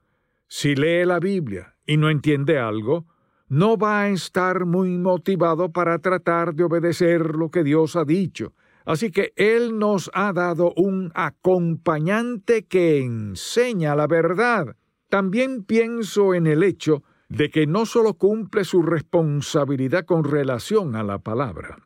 si 0.55 0.75
lee 0.75 1.07
la 1.07 1.19
Biblia 1.19 1.77
y 1.87 1.97
no 1.97 2.11
entiende 2.11 2.59
algo, 2.59 3.07
no 3.49 3.79
va 3.79 4.03
a 4.03 4.09
estar 4.11 4.67
muy 4.67 4.99
motivado 4.99 5.73
para 5.73 5.99
tratar 6.01 6.55
de 6.55 6.65
obedecer 6.65 7.37
lo 7.37 7.51
que 7.51 7.65
Dios 7.65 7.97
ha 7.97 8.05
dicho. 8.05 8.53
Así 8.85 9.11
que 9.11 9.33
Él 9.37 9.79
nos 9.79 10.11
ha 10.13 10.31
dado 10.35 10.75
un 10.77 11.11
acompañante 11.15 12.67
que 12.67 13.03
enseña 13.03 13.97
la 13.97 14.07
verdad. 14.07 14.77
También 15.09 15.65
pienso 15.65 16.35
en 16.35 16.47
el 16.47 16.63
hecho 16.63 17.03
de 17.31 17.49
que 17.49 17.67
no 17.67 17.87
solo 17.87 18.13
cumple 18.13 18.65
su 18.65 18.83
responsabilidad 18.83 20.05
con 20.05 20.23
relación 20.23 20.97
a 20.97 21.03
la 21.03 21.19
palabra, 21.19 21.79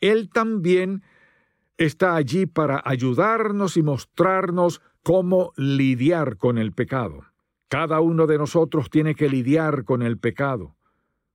Él 0.00 0.30
también 0.30 1.04
está 1.76 2.16
allí 2.16 2.46
para 2.46 2.82
ayudarnos 2.84 3.76
y 3.76 3.84
mostrarnos 3.84 4.82
cómo 5.04 5.52
lidiar 5.56 6.38
con 6.38 6.58
el 6.58 6.72
pecado. 6.72 7.29
Cada 7.70 8.00
uno 8.00 8.26
de 8.26 8.36
nosotros 8.36 8.90
tiene 8.90 9.14
que 9.14 9.28
lidiar 9.28 9.84
con 9.84 10.02
el 10.02 10.18
pecado. 10.18 10.74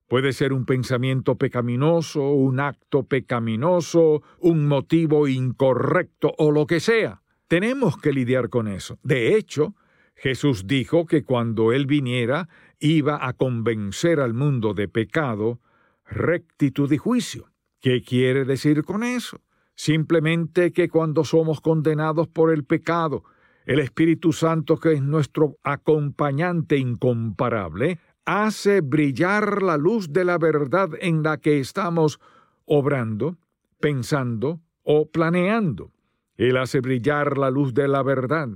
Puede 0.06 0.34
ser 0.34 0.52
un 0.52 0.66
pensamiento 0.66 1.36
pecaminoso, 1.36 2.28
un 2.28 2.60
acto 2.60 3.04
pecaminoso, 3.04 4.22
un 4.40 4.68
motivo 4.68 5.28
incorrecto 5.28 6.34
o 6.36 6.50
lo 6.50 6.66
que 6.66 6.78
sea. 6.78 7.22
Tenemos 7.48 7.96
que 7.96 8.12
lidiar 8.12 8.50
con 8.50 8.68
eso. 8.68 8.98
De 9.02 9.34
hecho, 9.34 9.74
Jesús 10.14 10.66
dijo 10.66 11.06
que 11.06 11.24
cuando 11.24 11.72
Él 11.72 11.86
viniera 11.86 12.50
iba 12.80 13.26
a 13.26 13.32
convencer 13.32 14.20
al 14.20 14.34
mundo 14.34 14.74
de 14.74 14.88
pecado, 14.88 15.58
rectitud 16.04 16.92
y 16.92 16.98
juicio. 16.98 17.50
¿Qué 17.80 18.02
quiere 18.02 18.44
decir 18.44 18.84
con 18.84 19.04
eso? 19.04 19.40
Simplemente 19.74 20.70
que 20.74 20.90
cuando 20.90 21.24
somos 21.24 21.62
condenados 21.62 22.28
por 22.28 22.52
el 22.52 22.64
pecado, 22.64 23.24
el 23.66 23.80
Espíritu 23.80 24.32
Santo, 24.32 24.78
que 24.78 24.92
es 24.92 25.02
nuestro 25.02 25.58
acompañante 25.64 26.76
incomparable, 26.78 27.98
hace 28.24 28.80
brillar 28.80 29.62
la 29.62 29.76
luz 29.76 30.12
de 30.12 30.24
la 30.24 30.38
verdad 30.38 30.90
en 31.00 31.22
la 31.22 31.38
que 31.38 31.58
estamos 31.58 32.20
obrando, 32.64 33.36
pensando 33.80 34.60
o 34.82 35.10
planeando. 35.10 35.92
Él 36.36 36.56
hace 36.56 36.80
brillar 36.80 37.38
la 37.38 37.50
luz 37.50 37.74
de 37.74 37.88
la 37.88 38.02
verdad, 38.02 38.48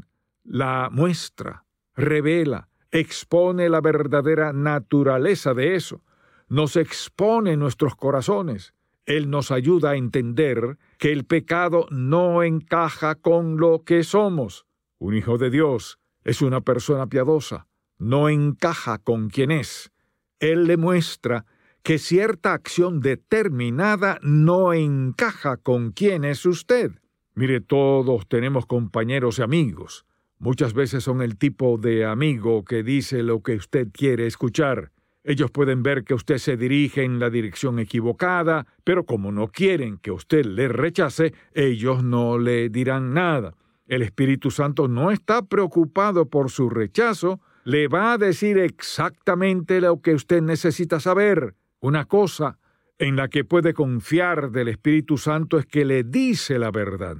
la 0.44 0.88
muestra, 0.92 1.64
revela, 1.96 2.68
expone 2.92 3.68
la 3.68 3.80
verdadera 3.80 4.52
naturaleza 4.52 5.54
de 5.54 5.74
eso. 5.74 6.02
nos 6.48 6.74
expone 6.74 7.56
nuestros 7.56 7.94
corazones. 7.94 8.74
Él 9.06 9.30
nos 9.30 9.52
ayuda 9.52 9.90
a 9.90 9.96
entender 9.96 10.78
que 10.98 11.12
el 11.12 11.24
pecado 11.24 11.86
no 11.90 12.42
encaja 12.42 13.14
con 13.14 13.56
lo 13.56 13.84
que 13.84 14.02
somos. 14.02 14.66
Un 15.00 15.14
hijo 15.14 15.38
de 15.38 15.48
Dios 15.48 15.98
es 16.24 16.42
una 16.42 16.60
persona 16.60 17.06
piadosa, 17.06 17.66
no 17.98 18.28
encaja 18.28 18.98
con 18.98 19.30
quien 19.30 19.50
es. 19.50 19.90
Él 20.40 20.66
le 20.66 20.76
muestra 20.76 21.46
que 21.82 21.98
cierta 21.98 22.52
acción 22.52 23.00
determinada 23.00 24.18
no 24.22 24.74
encaja 24.74 25.56
con 25.56 25.92
quien 25.92 26.24
es 26.24 26.44
usted. 26.44 26.92
Mire, 27.34 27.62
todos 27.62 28.28
tenemos 28.28 28.66
compañeros 28.66 29.38
y 29.38 29.42
amigos. 29.42 30.04
Muchas 30.38 30.74
veces 30.74 31.02
son 31.02 31.22
el 31.22 31.38
tipo 31.38 31.78
de 31.78 32.04
amigo 32.04 32.62
que 32.62 32.82
dice 32.82 33.22
lo 33.22 33.42
que 33.42 33.56
usted 33.56 33.88
quiere 33.92 34.26
escuchar. 34.26 34.92
Ellos 35.24 35.50
pueden 35.50 35.82
ver 35.82 36.04
que 36.04 36.12
usted 36.12 36.36
se 36.36 36.58
dirige 36.58 37.04
en 37.04 37.18
la 37.18 37.30
dirección 37.30 37.78
equivocada, 37.78 38.66
pero 38.84 39.06
como 39.06 39.32
no 39.32 39.48
quieren 39.48 39.96
que 39.96 40.10
usted 40.10 40.44
le 40.44 40.68
rechace, 40.68 41.32
ellos 41.54 42.04
no 42.04 42.36
le 42.38 42.68
dirán 42.68 43.14
nada. 43.14 43.54
El 43.90 44.02
Espíritu 44.02 44.52
Santo 44.52 44.86
no 44.86 45.10
está 45.10 45.42
preocupado 45.42 46.28
por 46.28 46.52
su 46.52 46.70
rechazo, 46.70 47.40
le 47.64 47.88
va 47.88 48.12
a 48.12 48.18
decir 48.18 48.56
exactamente 48.56 49.80
lo 49.80 50.00
que 50.00 50.14
usted 50.14 50.42
necesita 50.42 51.00
saber. 51.00 51.56
Una 51.80 52.04
cosa 52.04 52.60
en 53.00 53.16
la 53.16 53.26
que 53.26 53.42
puede 53.42 53.74
confiar 53.74 54.52
del 54.52 54.68
Espíritu 54.68 55.18
Santo 55.18 55.58
es 55.58 55.66
que 55.66 55.84
le 55.84 56.04
dice 56.04 56.60
la 56.60 56.70
verdad. 56.70 57.16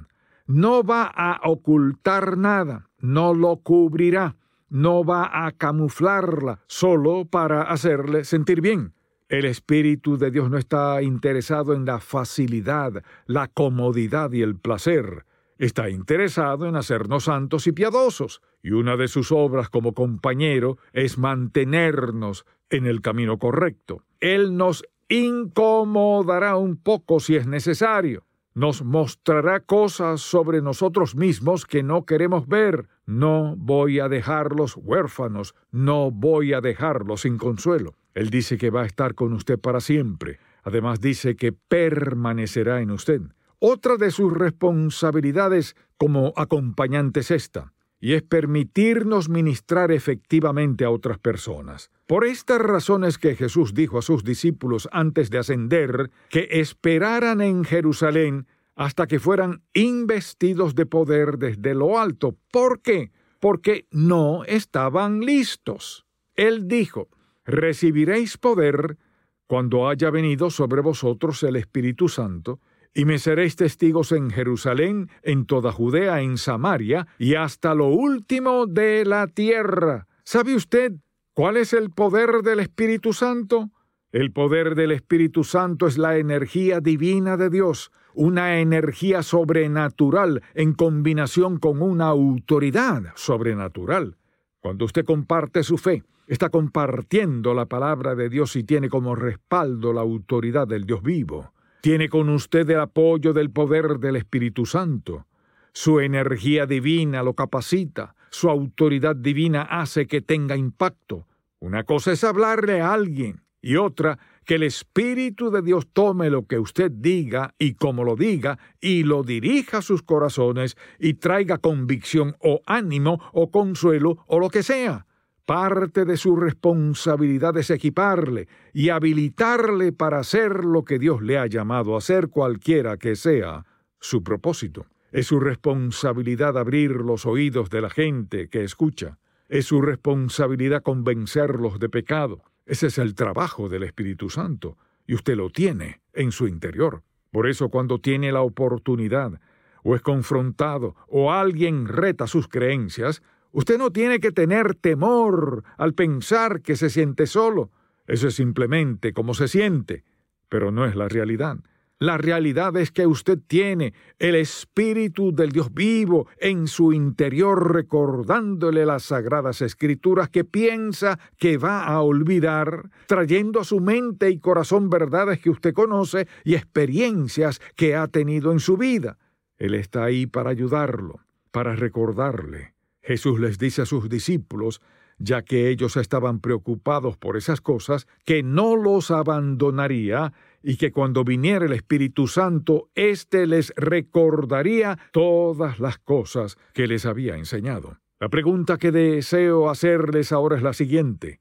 No 0.47 0.81
va 0.81 1.11
a 1.13 1.41
ocultar 1.43 2.37
nada, 2.37 2.89
no 2.99 3.33
lo 3.33 3.57
cubrirá, 3.57 4.37
no 4.69 5.03
va 5.03 5.45
a 5.45 5.51
camuflarla 5.51 6.61
solo 6.67 7.25
para 7.25 7.63
hacerle 7.63 8.23
sentir 8.23 8.61
bien. 8.61 8.93
El 9.27 9.43
Espíritu 9.43 10.17
de 10.17 10.31
Dios 10.31 10.49
no 10.49 10.57
está 10.57 11.01
interesado 11.01 11.73
en 11.73 11.83
la 11.83 11.99
facilidad, 11.99 13.03
la 13.25 13.49
comodidad 13.49 14.31
y 14.31 14.41
el 14.41 14.55
placer. 14.55 15.25
Está 15.61 15.91
interesado 15.91 16.67
en 16.67 16.75
hacernos 16.75 17.25
santos 17.25 17.67
y 17.67 17.71
piadosos, 17.71 18.41
y 18.63 18.71
una 18.71 18.97
de 18.97 19.07
sus 19.07 19.31
obras 19.31 19.69
como 19.69 19.93
compañero 19.93 20.79
es 20.91 21.19
mantenernos 21.19 22.47
en 22.71 22.87
el 22.87 23.01
camino 23.01 23.37
correcto. 23.37 24.01
Él 24.21 24.57
nos 24.57 24.83
incomodará 25.07 26.55
un 26.57 26.77
poco 26.77 27.19
si 27.19 27.35
es 27.35 27.45
necesario. 27.45 28.25
Nos 28.55 28.83
mostrará 28.83 29.59
cosas 29.59 30.21
sobre 30.21 30.63
nosotros 30.63 31.15
mismos 31.15 31.67
que 31.67 31.83
no 31.83 32.07
queremos 32.07 32.47
ver. 32.47 32.89
No 33.05 33.53
voy 33.55 33.99
a 33.99 34.09
dejarlos 34.09 34.75
huérfanos, 34.77 35.53
no 35.69 36.09
voy 36.09 36.53
a 36.53 36.61
dejarlos 36.61 37.21
sin 37.21 37.37
consuelo. 37.37 37.93
Él 38.15 38.31
dice 38.31 38.57
que 38.57 38.71
va 38.71 38.81
a 38.81 38.87
estar 38.87 39.13
con 39.13 39.31
usted 39.33 39.59
para 39.59 39.79
siempre. 39.79 40.39
Además 40.63 41.01
dice 41.01 41.35
que 41.35 41.51
permanecerá 41.51 42.81
en 42.81 42.89
usted. 42.89 43.21
Otra 43.63 43.97
de 43.97 44.09
sus 44.09 44.33
responsabilidades 44.33 45.75
como 45.97 46.33
acompañante 46.35 47.19
es 47.19 47.29
esta 47.29 47.73
y 47.99 48.13
es 48.13 48.23
permitirnos 48.23 49.29
ministrar 49.29 49.91
efectivamente 49.91 50.83
a 50.83 50.89
otras 50.89 51.19
personas. 51.19 51.91
Por 52.07 52.25
estas 52.25 52.59
razones 52.59 53.19
que 53.19 53.35
Jesús 53.35 53.75
dijo 53.75 53.99
a 53.99 54.01
sus 54.01 54.23
discípulos 54.23 54.89
antes 54.91 55.29
de 55.29 55.37
ascender 55.37 56.09
que 56.29 56.47
esperaran 56.49 57.39
en 57.39 57.63
Jerusalén 57.63 58.47
hasta 58.75 59.05
que 59.05 59.19
fueran 59.19 59.61
investidos 59.75 60.73
de 60.73 60.87
poder 60.87 61.37
desde 61.37 61.75
lo 61.75 61.99
alto. 61.99 62.35
¿Por 62.51 62.81
qué? 62.81 63.11
Porque 63.39 63.85
no 63.91 64.43
estaban 64.45 65.19
listos. 65.19 66.07
Él 66.33 66.67
dijo, 66.67 67.09
recibiréis 67.45 68.39
poder 68.39 68.97
cuando 69.45 69.87
haya 69.87 70.09
venido 70.09 70.49
sobre 70.49 70.81
vosotros 70.81 71.43
el 71.43 71.57
Espíritu 71.57 72.09
Santo, 72.09 72.59
y 72.93 73.05
me 73.05 73.19
seréis 73.19 73.55
testigos 73.55 74.11
en 74.11 74.29
Jerusalén, 74.29 75.09
en 75.23 75.45
toda 75.45 75.71
Judea, 75.71 76.21
en 76.21 76.37
Samaria 76.37 77.07
y 77.17 77.35
hasta 77.35 77.73
lo 77.73 77.87
último 77.87 78.65
de 78.67 79.05
la 79.05 79.27
tierra. 79.27 80.07
¿Sabe 80.23 80.55
usted 80.55 80.93
cuál 81.33 81.57
es 81.57 81.73
el 81.73 81.91
poder 81.91 82.41
del 82.43 82.59
Espíritu 82.59 83.13
Santo? 83.13 83.71
El 84.11 84.33
poder 84.33 84.75
del 84.75 84.91
Espíritu 84.91 85.45
Santo 85.45 85.87
es 85.87 85.97
la 85.97 86.17
energía 86.17 86.81
divina 86.81 87.37
de 87.37 87.49
Dios, 87.49 87.91
una 88.13 88.59
energía 88.59 89.23
sobrenatural 89.23 90.43
en 90.53 90.73
combinación 90.73 91.57
con 91.59 91.81
una 91.81 92.07
autoridad 92.07 93.03
sobrenatural. 93.15 94.17
Cuando 94.59 94.83
usted 94.83 95.05
comparte 95.05 95.63
su 95.63 95.77
fe, 95.77 96.03
está 96.27 96.49
compartiendo 96.49 97.53
la 97.53 97.67
palabra 97.67 98.15
de 98.15 98.29
Dios 98.29 98.55
y 98.57 98.63
tiene 98.65 98.89
como 98.89 99.15
respaldo 99.15 99.93
la 99.93 100.01
autoridad 100.01 100.67
del 100.67 100.83
Dios 100.83 101.01
vivo. 101.01 101.53
Tiene 101.81 102.09
con 102.09 102.29
usted 102.29 102.69
el 102.69 102.79
apoyo 102.79 103.33
del 103.33 103.49
poder 103.49 103.97
del 103.97 104.15
Espíritu 104.15 104.67
Santo. 104.67 105.25
Su 105.73 105.99
energía 105.99 106.67
divina 106.67 107.23
lo 107.23 107.33
capacita, 107.33 108.15
su 108.29 108.51
autoridad 108.51 109.15
divina 109.15 109.63
hace 109.63 110.05
que 110.05 110.21
tenga 110.21 110.55
impacto. 110.55 111.25
Una 111.59 111.83
cosa 111.83 112.11
es 112.11 112.23
hablarle 112.23 112.81
a 112.81 112.93
alguien 112.93 113.41
y 113.63 113.77
otra 113.77 114.19
que 114.45 114.55
el 114.55 114.63
Espíritu 114.63 115.49
de 115.49 115.63
Dios 115.63 115.87
tome 115.91 116.29
lo 116.29 116.45
que 116.45 116.59
usted 116.59 116.91
diga 116.91 117.55
y 117.57 117.73
como 117.73 118.03
lo 118.03 118.15
diga 118.15 118.59
y 118.79 119.03
lo 119.03 119.23
dirija 119.23 119.79
a 119.79 119.81
sus 119.81 120.03
corazones 120.03 120.77
y 120.99 121.15
traiga 121.15 121.57
convicción 121.57 122.35
o 122.39 122.61
ánimo 122.67 123.19
o 123.33 123.49
consuelo 123.49 124.23
o 124.27 124.37
lo 124.37 124.49
que 124.49 124.61
sea. 124.61 125.07
Parte 125.45 126.05
de 126.05 126.17
su 126.17 126.35
responsabilidad 126.35 127.57
es 127.57 127.69
equiparle 127.71 128.47
y 128.73 128.89
habilitarle 128.89 129.91
para 129.91 130.19
hacer 130.19 130.63
lo 130.63 130.85
que 130.85 130.99
Dios 130.99 131.21
le 131.21 131.37
ha 131.37 131.47
llamado 131.47 131.95
a 131.95 131.97
hacer 131.97 132.29
cualquiera 132.29 132.97
que 132.97 133.15
sea 133.15 133.65
su 133.99 134.23
propósito. 134.23 134.85
Es 135.11 135.27
su 135.27 135.39
responsabilidad 135.39 136.57
abrir 136.57 136.91
los 136.91 137.25
oídos 137.25 137.69
de 137.69 137.81
la 137.81 137.89
gente 137.89 138.47
que 138.47 138.63
escucha. 138.63 139.17
Es 139.49 139.65
su 139.65 139.81
responsabilidad 139.81 140.83
convencerlos 140.83 141.79
de 141.79 141.89
pecado. 141.89 142.43
Ese 142.65 142.87
es 142.87 142.97
el 142.97 143.15
trabajo 143.15 143.67
del 143.67 143.83
Espíritu 143.83 144.29
Santo, 144.29 144.77
y 145.05 145.15
usted 145.15 145.35
lo 145.35 145.49
tiene 145.49 146.01
en 146.13 146.31
su 146.31 146.47
interior. 146.47 147.03
Por 147.31 147.47
eso 147.49 147.69
cuando 147.69 147.99
tiene 147.99 148.31
la 148.31 148.41
oportunidad, 148.41 149.41
o 149.83 149.95
es 149.95 150.01
confrontado, 150.01 150.95
o 151.07 151.33
alguien 151.33 151.87
reta 151.87 152.27
sus 152.27 152.47
creencias, 152.47 153.21
Usted 153.51 153.77
no 153.77 153.91
tiene 153.91 154.19
que 154.19 154.31
tener 154.31 154.75
temor 154.75 155.63
al 155.77 155.93
pensar 155.93 156.61
que 156.61 156.75
se 156.75 156.89
siente 156.89 157.27
solo. 157.27 157.71
Eso 158.07 158.27
es 158.27 158.35
simplemente 158.35 159.13
como 159.13 159.33
se 159.33 159.47
siente, 159.47 160.03
pero 160.49 160.71
no 160.71 160.85
es 160.85 160.95
la 160.95 161.09
realidad. 161.09 161.57
La 162.01 162.17
realidad 162.17 162.75
es 162.77 162.89
que 162.91 163.05
usted 163.05 163.37
tiene 163.45 163.93
el 164.17 164.33
Espíritu 164.33 165.35
del 165.35 165.51
Dios 165.51 165.71
vivo 165.71 166.27
en 166.39 166.65
su 166.65 166.93
interior 166.93 167.75
recordándole 167.75 168.87
las 168.87 169.03
sagradas 169.03 169.61
escrituras 169.61 170.27
que 170.27 170.43
piensa 170.43 171.19
que 171.37 171.57
va 171.57 171.85
a 171.85 172.01
olvidar, 172.01 172.89
trayendo 173.05 173.59
a 173.59 173.65
su 173.65 173.81
mente 173.81 174.31
y 174.31 174.39
corazón 174.39 174.89
verdades 174.89 175.39
que 175.39 175.51
usted 175.51 175.75
conoce 175.75 176.27
y 176.43 176.55
experiencias 176.55 177.61
que 177.75 177.95
ha 177.95 178.07
tenido 178.07 178.51
en 178.51 178.59
su 178.59 178.77
vida. 178.77 179.19
Él 179.59 179.75
está 179.75 180.03
ahí 180.05 180.25
para 180.25 180.49
ayudarlo, 180.49 181.19
para 181.51 181.75
recordarle, 181.75 182.73
Jesús 183.01 183.39
les 183.39 183.57
dice 183.57 183.81
a 183.81 183.85
sus 183.85 184.09
discípulos, 184.09 184.81
ya 185.17 185.43
que 185.43 185.69
ellos 185.69 185.97
estaban 185.97 186.39
preocupados 186.39 187.17
por 187.17 187.37
esas 187.37 187.61
cosas, 187.61 188.07
que 188.25 188.43
no 188.43 188.75
los 188.75 189.11
abandonaría 189.11 190.33
y 190.63 190.77
que 190.77 190.91
cuando 190.91 191.23
viniera 191.23 191.65
el 191.65 191.73
Espíritu 191.73 192.27
Santo, 192.27 192.89
éste 192.95 193.45
les 193.47 193.73
recordaría 193.75 194.97
todas 195.11 195.79
las 195.79 195.99
cosas 195.99 196.57
que 196.73 196.87
les 196.87 197.05
había 197.05 197.35
enseñado. 197.35 197.99
La 198.19 198.29
pregunta 198.29 198.77
que 198.77 198.91
deseo 198.91 199.69
hacerles 199.69 200.31
ahora 200.31 200.57
es 200.57 200.63
la 200.63 200.73
siguiente. 200.73 201.39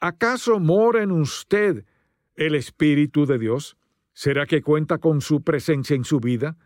¿Acaso 0.00 0.60
mora 0.60 1.02
en 1.02 1.10
usted 1.10 1.84
el 2.34 2.54
Espíritu 2.54 3.26
de 3.26 3.38
Dios? 3.38 3.76
¿Será 4.12 4.46
que 4.46 4.62
cuenta 4.62 4.98
con 4.98 5.20
su 5.20 5.42
presencia 5.42 5.96
en 5.96 6.04
su 6.04 6.20
vida? 6.20 6.56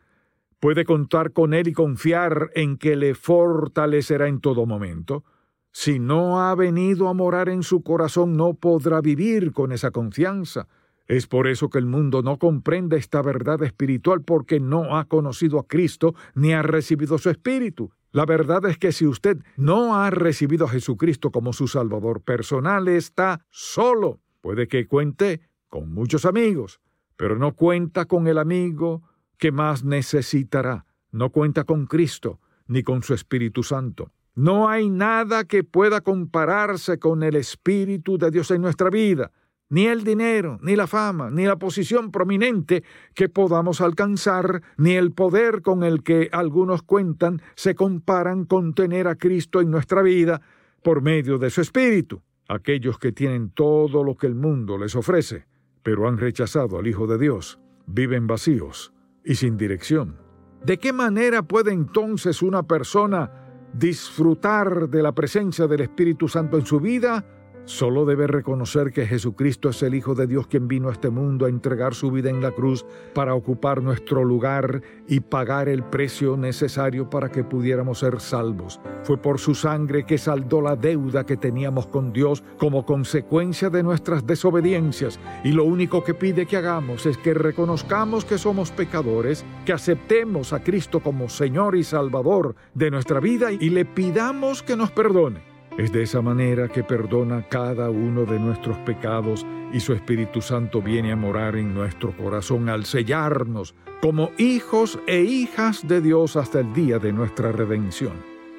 Puede 0.62 0.84
contar 0.84 1.32
con 1.32 1.54
Él 1.54 1.66
y 1.66 1.72
confiar 1.72 2.52
en 2.54 2.76
que 2.76 2.94
le 2.94 3.16
fortalecerá 3.16 4.28
en 4.28 4.40
todo 4.40 4.64
momento. 4.64 5.24
Si 5.72 5.98
no 5.98 6.40
ha 6.40 6.54
venido 6.54 7.08
a 7.08 7.14
morar 7.14 7.48
en 7.48 7.64
su 7.64 7.82
corazón, 7.82 8.36
no 8.36 8.54
podrá 8.54 9.00
vivir 9.00 9.50
con 9.50 9.72
esa 9.72 9.90
confianza. 9.90 10.68
Es 11.08 11.26
por 11.26 11.48
eso 11.48 11.68
que 11.68 11.80
el 11.80 11.86
mundo 11.86 12.22
no 12.22 12.38
comprende 12.38 12.96
esta 12.96 13.22
verdad 13.22 13.60
espiritual 13.64 14.22
porque 14.22 14.60
no 14.60 14.96
ha 14.96 15.06
conocido 15.06 15.58
a 15.58 15.66
Cristo 15.66 16.14
ni 16.36 16.52
ha 16.52 16.62
recibido 16.62 17.18
su 17.18 17.28
espíritu. 17.28 17.90
La 18.12 18.24
verdad 18.24 18.64
es 18.66 18.78
que 18.78 18.92
si 18.92 19.04
usted 19.04 19.38
no 19.56 19.96
ha 19.96 20.10
recibido 20.10 20.66
a 20.66 20.68
Jesucristo 20.68 21.32
como 21.32 21.52
su 21.52 21.66
Salvador 21.66 22.20
personal, 22.20 22.86
está 22.86 23.44
solo. 23.50 24.20
Puede 24.40 24.68
que 24.68 24.86
cuente 24.86 25.40
con 25.68 25.92
muchos 25.92 26.24
amigos, 26.24 26.80
pero 27.16 27.36
no 27.36 27.56
cuenta 27.56 28.04
con 28.04 28.28
el 28.28 28.38
amigo, 28.38 29.02
¿Qué 29.42 29.50
más 29.50 29.82
necesitará? 29.82 30.86
No 31.10 31.30
cuenta 31.30 31.64
con 31.64 31.86
Cristo 31.86 32.38
ni 32.68 32.84
con 32.84 33.02
su 33.02 33.12
Espíritu 33.12 33.64
Santo. 33.64 34.12
No 34.36 34.68
hay 34.68 34.88
nada 34.88 35.46
que 35.46 35.64
pueda 35.64 36.00
compararse 36.00 37.00
con 37.00 37.24
el 37.24 37.34
Espíritu 37.34 38.18
de 38.18 38.30
Dios 38.30 38.52
en 38.52 38.62
nuestra 38.62 38.88
vida. 38.88 39.32
ni 39.68 39.86
el 39.86 40.04
dinero, 40.04 40.60
ni 40.62 40.76
la 40.76 40.86
fama, 40.86 41.28
ni 41.28 41.44
la 41.44 41.56
posición 41.56 42.12
prominente 42.12 42.84
que 43.14 43.28
podamos 43.28 43.80
alcanzar, 43.80 44.62
ni 44.76 44.92
el 44.92 45.10
poder 45.10 45.60
con 45.62 45.82
el 45.82 46.04
que 46.04 46.28
algunos 46.30 46.84
cuentan 46.84 47.42
se 47.56 47.74
comparan 47.74 48.44
con 48.44 48.74
tener 48.74 49.08
a 49.08 49.16
Cristo 49.16 49.60
en 49.60 49.72
nuestra 49.72 50.02
vida 50.02 50.40
por 50.84 51.02
medio 51.02 51.38
de 51.38 51.50
su 51.50 51.62
Espíritu. 51.62 52.22
Aquellos 52.46 52.96
que 52.96 53.10
tienen 53.10 53.50
todo 53.50 54.04
lo 54.04 54.14
que 54.14 54.28
el 54.28 54.36
mundo 54.36 54.78
les 54.78 54.94
ofrece, 54.94 55.46
pero 55.82 56.06
han 56.06 56.18
rechazado 56.18 56.78
al 56.78 56.86
Hijo 56.86 57.08
de 57.08 57.18
Dios, 57.18 57.58
viven 57.86 58.28
vacíos 58.28 58.91
y 59.24 59.34
sin 59.34 59.56
dirección. 59.56 60.16
¿De 60.64 60.78
qué 60.78 60.92
manera 60.92 61.42
puede 61.42 61.72
entonces 61.72 62.42
una 62.42 62.62
persona 62.62 63.30
disfrutar 63.72 64.88
de 64.88 65.02
la 65.02 65.12
presencia 65.12 65.66
del 65.66 65.80
Espíritu 65.80 66.28
Santo 66.28 66.56
en 66.56 66.66
su 66.66 66.78
vida? 66.78 67.24
Solo 67.64 68.04
debe 68.04 68.26
reconocer 68.26 68.92
que 68.92 69.06
Jesucristo 69.06 69.68
es 69.68 69.82
el 69.84 69.94
Hijo 69.94 70.16
de 70.16 70.26
Dios 70.26 70.48
quien 70.48 70.66
vino 70.66 70.88
a 70.88 70.92
este 70.92 71.10
mundo 71.10 71.46
a 71.46 71.48
entregar 71.48 71.94
su 71.94 72.10
vida 72.10 72.28
en 72.28 72.42
la 72.42 72.50
cruz 72.50 72.84
para 73.14 73.36
ocupar 73.36 73.82
nuestro 73.82 74.24
lugar 74.24 74.82
y 75.06 75.20
pagar 75.20 75.68
el 75.68 75.84
precio 75.84 76.36
necesario 76.36 77.08
para 77.08 77.30
que 77.30 77.44
pudiéramos 77.44 78.00
ser 78.00 78.20
salvos. 78.20 78.80
Fue 79.04 79.16
por 79.16 79.38
su 79.38 79.54
sangre 79.54 80.04
que 80.04 80.18
saldó 80.18 80.60
la 80.60 80.74
deuda 80.74 81.24
que 81.24 81.36
teníamos 81.36 81.86
con 81.86 82.12
Dios 82.12 82.42
como 82.58 82.84
consecuencia 82.84 83.70
de 83.70 83.84
nuestras 83.84 84.26
desobediencias 84.26 85.20
y 85.44 85.52
lo 85.52 85.64
único 85.64 86.02
que 86.02 86.14
pide 86.14 86.46
que 86.46 86.56
hagamos 86.56 87.06
es 87.06 87.16
que 87.16 87.32
reconozcamos 87.32 88.24
que 88.24 88.38
somos 88.38 88.72
pecadores, 88.72 89.44
que 89.64 89.72
aceptemos 89.72 90.52
a 90.52 90.64
Cristo 90.64 90.98
como 90.98 91.28
Señor 91.28 91.76
y 91.76 91.84
Salvador 91.84 92.56
de 92.74 92.90
nuestra 92.90 93.20
vida 93.20 93.52
y 93.52 93.70
le 93.70 93.84
pidamos 93.84 94.64
que 94.64 94.76
nos 94.76 94.90
perdone. 94.90 95.51
Es 95.78 95.90
de 95.90 96.02
esa 96.02 96.20
manera 96.20 96.68
que 96.68 96.84
perdona 96.84 97.48
cada 97.48 97.88
uno 97.88 98.26
de 98.26 98.38
nuestros 98.38 98.76
pecados 98.78 99.46
y 99.72 99.80
su 99.80 99.94
Espíritu 99.94 100.42
Santo 100.42 100.82
viene 100.82 101.12
a 101.12 101.16
morar 101.16 101.56
en 101.56 101.72
nuestro 101.72 102.14
corazón 102.14 102.68
al 102.68 102.84
sellarnos 102.84 103.74
como 104.02 104.32
hijos 104.36 104.98
e 105.06 105.22
hijas 105.22 105.88
de 105.88 106.02
Dios 106.02 106.36
hasta 106.36 106.60
el 106.60 106.74
día 106.74 106.98
de 106.98 107.12
nuestra 107.12 107.52
redención. 107.52 108.12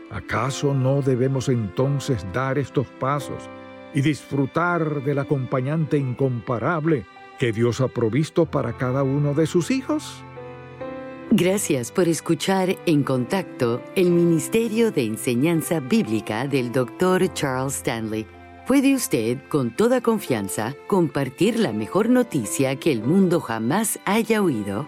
¿Acaso 0.10 0.73
no 0.73 1.04
debemos 1.04 1.49
entonces 1.49 2.26
dar 2.34 2.58
estos 2.58 2.88
pasos 2.88 3.47
y 3.93 4.02
disfrutar 4.02 5.04
del 5.04 5.19
acompañante 5.19 5.97
incomparable 5.97 7.06
que 7.38 7.52
Dios 7.52 7.80
ha 7.80 7.89
provisto 7.89 8.45
para 8.45 8.73
cada 8.73 9.04
uno 9.04 9.36
de 9.36 9.45
sus 9.45 9.69
hijos? 9.69 10.23
Gracias 11.35 11.91
por 11.91 12.07
escuchar 12.07 12.77
En 12.85 13.01
Contacto, 13.01 13.81
el 13.95 14.11
Ministerio 14.11 14.91
de 14.91 15.03
Enseñanza 15.05 15.79
Bíblica 15.79 16.47
del 16.47 16.71
Dr. 16.71 17.33
Charles 17.33 17.77
Stanley. 17.77 18.27
Puede 18.67 18.93
usted, 18.93 19.39
con 19.49 19.75
toda 19.75 19.99
confianza, 19.99 20.75
compartir 20.85 21.57
la 21.57 21.73
mejor 21.73 22.07
noticia 22.07 22.75
que 22.75 22.91
el 22.91 23.01
mundo 23.01 23.41
jamás 23.41 23.97
haya 24.05 24.43
oído. 24.43 24.85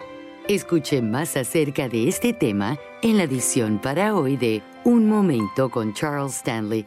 Escuche 0.48 1.02
más 1.02 1.36
acerca 1.36 1.90
de 1.90 2.08
este 2.08 2.32
tema 2.32 2.78
en 3.02 3.18
la 3.18 3.24
edición 3.24 3.82
para 3.82 4.16
hoy 4.16 4.38
de 4.38 4.62
Un 4.84 5.10
Momento 5.10 5.72
con 5.72 5.96
Charles 5.96 6.36
Stanley 6.36 6.86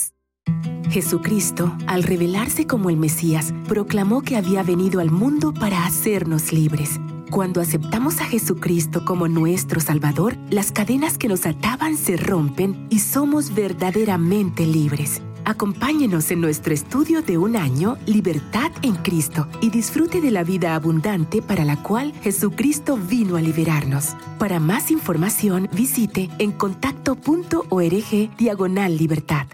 Jesucristo, 0.90 1.76
al 1.88 2.04
revelarse 2.04 2.66
como 2.66 2.90
el 2.90 2.98
Mesías, 2.98 3.54
proclamó 3.68 4.22
que 4.22 4.36
había 4.36 4.64
venido 4.64 5.00
al 5.00 5.12
mundo 5.12 5.54
para 5.54 5.86
hacernos 5.86 6.52
libres. 6.52 7.00
Cuando 7.30 7.62
aceptamos 7.62 8.22
a 8.22 8.26
Jesucristo 8.26 9.06
como 9.06 9.28
nuestro 9.28 9.80
Salvador, 9.80 10.36
las 10.50 10.72
cadenas 10.72 11.20
que 11.20 11.28
nos 11.28 11.46
ataban 11.46 11.96
se 11.96 12.18
rompen 12.18 12.88
y 12.90 13.00
somos 13.00 13.54
verdaderamente 13.54 14.66
libres. 14.66 15.22
Acompáñenos 15.46 16.32
en 16.32 16.42
nuestro 16.42 16.74
estudio 16.74 17.22
de 17.22 17.38
un 17.38 17.56
año, 17.56 17.98
Libertad 18.06 18.72
en 18.82 18.96
Cristo, 18.96 19.48
y 19.62 19.70
disfrute 19.70 20.22
de 20.22 20.32
la 20.32 20.44
vida 20.44 20.76
abundante 20.76 21.42
para 21.42 21.66
la 21.66 21.82
cual 21.82 22.14
Jesucristo 22.24 22.98
vino 22.98 23.36
a 23.36 23.42
liberarnos. 23.42 24.16
Para 24.38 24.60
más 24.60 24.90
información, 24.92 25.70
visite 25.72 26.30
en 26.40 26.52
contacto.org 26.52 28.38
diagonal 28.38 28.98
libertad. 28.98 29.48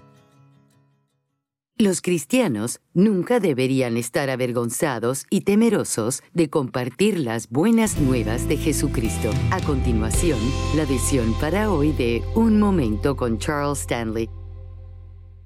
Los 1.77 2.01
cristianos 2.01 2.79
nunca 2.93 3.41
deberían 3.41 3.97
estar 3.97 4.29
avergonzados 4.29 5.25
y 5.29 5.41
temerosos 5.41 6.23
de 6.33 6.49
compartir 6.49 7.19
las 7.19 7.49
buenas 7.49 7.99
nuevas 7.99 8.47
de 8.47 8.55
Jesucristo. 8.55 9.29
A 9.51 9.59
continuación, 9.59 10.39
la 10.77 10.83
edición 10.83 11.33
para 11.41 11.69
hoy 11.69 11.91
de 11.91 12.23
Un 12.33 12.61
Momento 12.61 13.17
con 13.17 13.39
Charles 13.39 13.81
Stanley. 13.81 14.29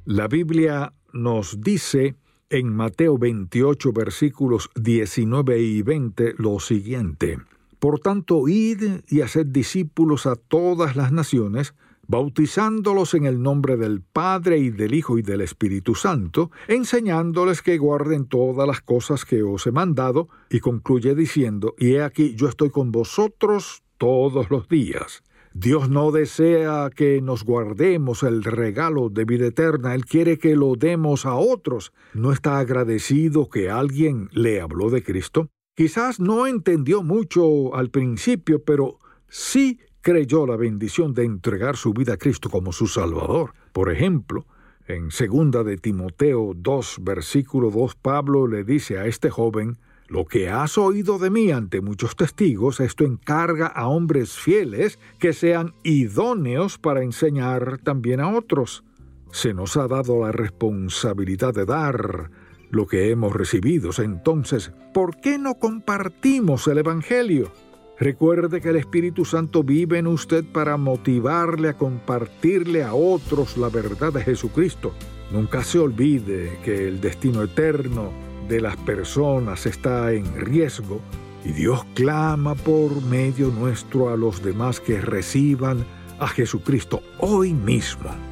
La 0.05 0.27
Biblia 0.27 0.93
nos 1.13 1.61
dice 1.61 2.15
en 2.51 2.75
Mateo 2.75 3.17
28 3.17 3.91
versículos 3.91 4.69
19 4.75 5.59
y 5.59 5.81
20 5.81 6.35
lo 6.37 6.59
siguiente. 6.59 7.39
Por 7.79 8.01
tanto, 8.01 8.47
id 8.47 9.01
y 9.07 9.21
haced 9.21 9.47
discípulos 9.47 10.27
a 10.27 10.35
todas 10.35 10.95
las 10.95 11.11
naciones, 11.11 11.73
bautizándolos 12.10 13.13
en 13.13 13.28
el 13.28 13.39
nombre 13.41 13.78
del 13.78 14.02
Padre 14.02 14.58
y 14.58 14.72
del 14.72 14.95
Hijo 14.95 15.19
y 15.19 15.22
del 15.22 15.41
Espíritu 15.41 15.93
Santo, 15.93 16.50
enseñándoles 16.67 17.62
que 17.62 17.78
guarden 17.78 18.26
todas 18.26 18.67
las 18.67 18.82
cosas 18.82 19.26
que 19.26 19.43
os 19.43 19.67
he 19.67 19.72
mandado, 19.72 20.28
y 20.50 20.60
concluye 20.60 21.13
diciendo, 21.13 21.76
y 21.78 21.93
he 21.93 22.02
aquí 22.02 22.34
yo 22.36 22.50
estoy 22.50 22.72
con 22.72 22.91
vosotros 22.91 23.84
todos 24.00 24.50
los 24.50 24.67
días. 24.67 25.24
Dios 25.54 25.89
no 25.89 26.12
desea 26.12 26.89
que 26.89 27.22
nos 27.22 27.43
guardemos 27.43 28.24
el 28.24 28.43
regalo 28.43 29.10
de 29.10 29.26
vida 29.26 29.45
eterna, 29.45 29.93
Él 29.93 30.06
quiere 30.06 30.39
que 30.39 30.56
lo 30.56 30.76
demos 30.76 31.28
a 31.28 31.36
otros. 31.36 31.93
¿No 32.15 32.32
está 32.32 32.58
agradecido 32.58 33.50
que 33.50 33.69
alguien 33.69 34.30
le 34.32 34.62
habló 34.62 34.89
de 34.89 35.04
Cristo? 35.04 35.50
Quizás 35.76 36.19
no 36.19 36.48
entendió 36.48 37.04
mucho 37.04 37.76
al 37.76 37.91
principio, 37.91 38.63
pero 38.63 38.98
sí 39.28 39.80
creyó 40.01 40.45
la 40.45 40.55
bendición 40.55 41.13
de 41.13 41.25
entregar 41.25 41.75
su 41.75 41.93
vida 41.93 42.13
a 42.13 42.17
Cristo 42.17 42.49
como 42.49 42.71
su 42.71 42.88
Salvador. 42.88 43.53
Por 43.73 43.91
ejemplo, 43.91 44.45
en 44.88 45.12
segunda 45.12 45.63
de 45.63 45.77
Timoteo 45.77 46.53
2, 46.55 46.99
versículo 47.01 47.69
2, 47.69 47.95
Pablo 47.95 48.47
le 48.47 48.63
dice 48.63 48.97
a 48.97 49.05
este 49.05 49.29
joven, 49.29 49.77
lo 50.07 50.25
que 50.25 50.49
has 50.49 50.79
oído 50.79 51.19
de 51.19 51.29
mí 51.29 51.51
ante 51.51 51.81
muchos 51.81 52.15
testigos, 52.15 52.79
esto 52.79 53.03
encarga 53.03 53.67
a 53.67 53.88
hombres 53.88 54.31
fieles 54.31 54.97
que 55.19 55.33
sean 55.33 55.75
idóneos 55.83 56.79
para 56.79 57.03
enseñar 57.03 57.77
también 57.77 58.19
a 58.19 58.35
otros. 58.35 58.83
Se 59.31 59.53
nos 59.53 59.77
ha 59.77 59.88
dado 59.88 60.25
la 60.25 60.31
responsabilidad 60.31 61.53
de 61.53 61.65
dar 61.65 62.31
lo 62.71 62.88
que 62.88 63.12
hemos 63.12 63.33
recibido. 63.33 63.91
Entonces, 63.99 64.71
¿por 64.95 65.17
qué 65.21 65.38
no 65.38 65.55
compartimos 65.59 66.67
el 66.67 66.79
Evangelio? 66.79 67.51
Recuerde 67.99 68.62
que 68.62 68.69
el 68.69 68.77
Espíritu 68.77 69.25
Santo 69.25 69.62
vive 69.62 69.97
en 69.97 70.07
usted 70.07 70.45
para 70.45 70.77
motivarle 70.77 71.67
a 71.67 71.77
compartirle 71.77 72.81
a 72.81 72.93
otros 72.93 73.57
la 73.57 73.67
verdad 73.67 74.13
de 74.13 74.23
Jesucristo. 74.23 74.93
Nunca 75.31 75.65
se 75.65 75.79
olvide 75.79 76.57
que 76.63 76.88
el 76.88 77.01
destino 77.01 77.43
eterno 77.43 78.12
de 78.47 78.62
las 78.62 78.77
personas 78.77 79.65
está 79.65 80.13
en 80.13 80.33
riesgo 80.33 81.01
y 81.43 81.51
Dios 81.51 81.85
clama 81.93 82.55
por 82.55 83.01
medio 83.03 83.49
nuestro 83.49 84.09
a 84.09 84.15
los 84.15 84.41
demás 84.41 84.79
que 84.79 85.01
reciban 85.01 85.85
a 86.19 86.27
Jesucristo 86.29 87.01
hoy 87.19 87.53
mismo. 87.53 88.28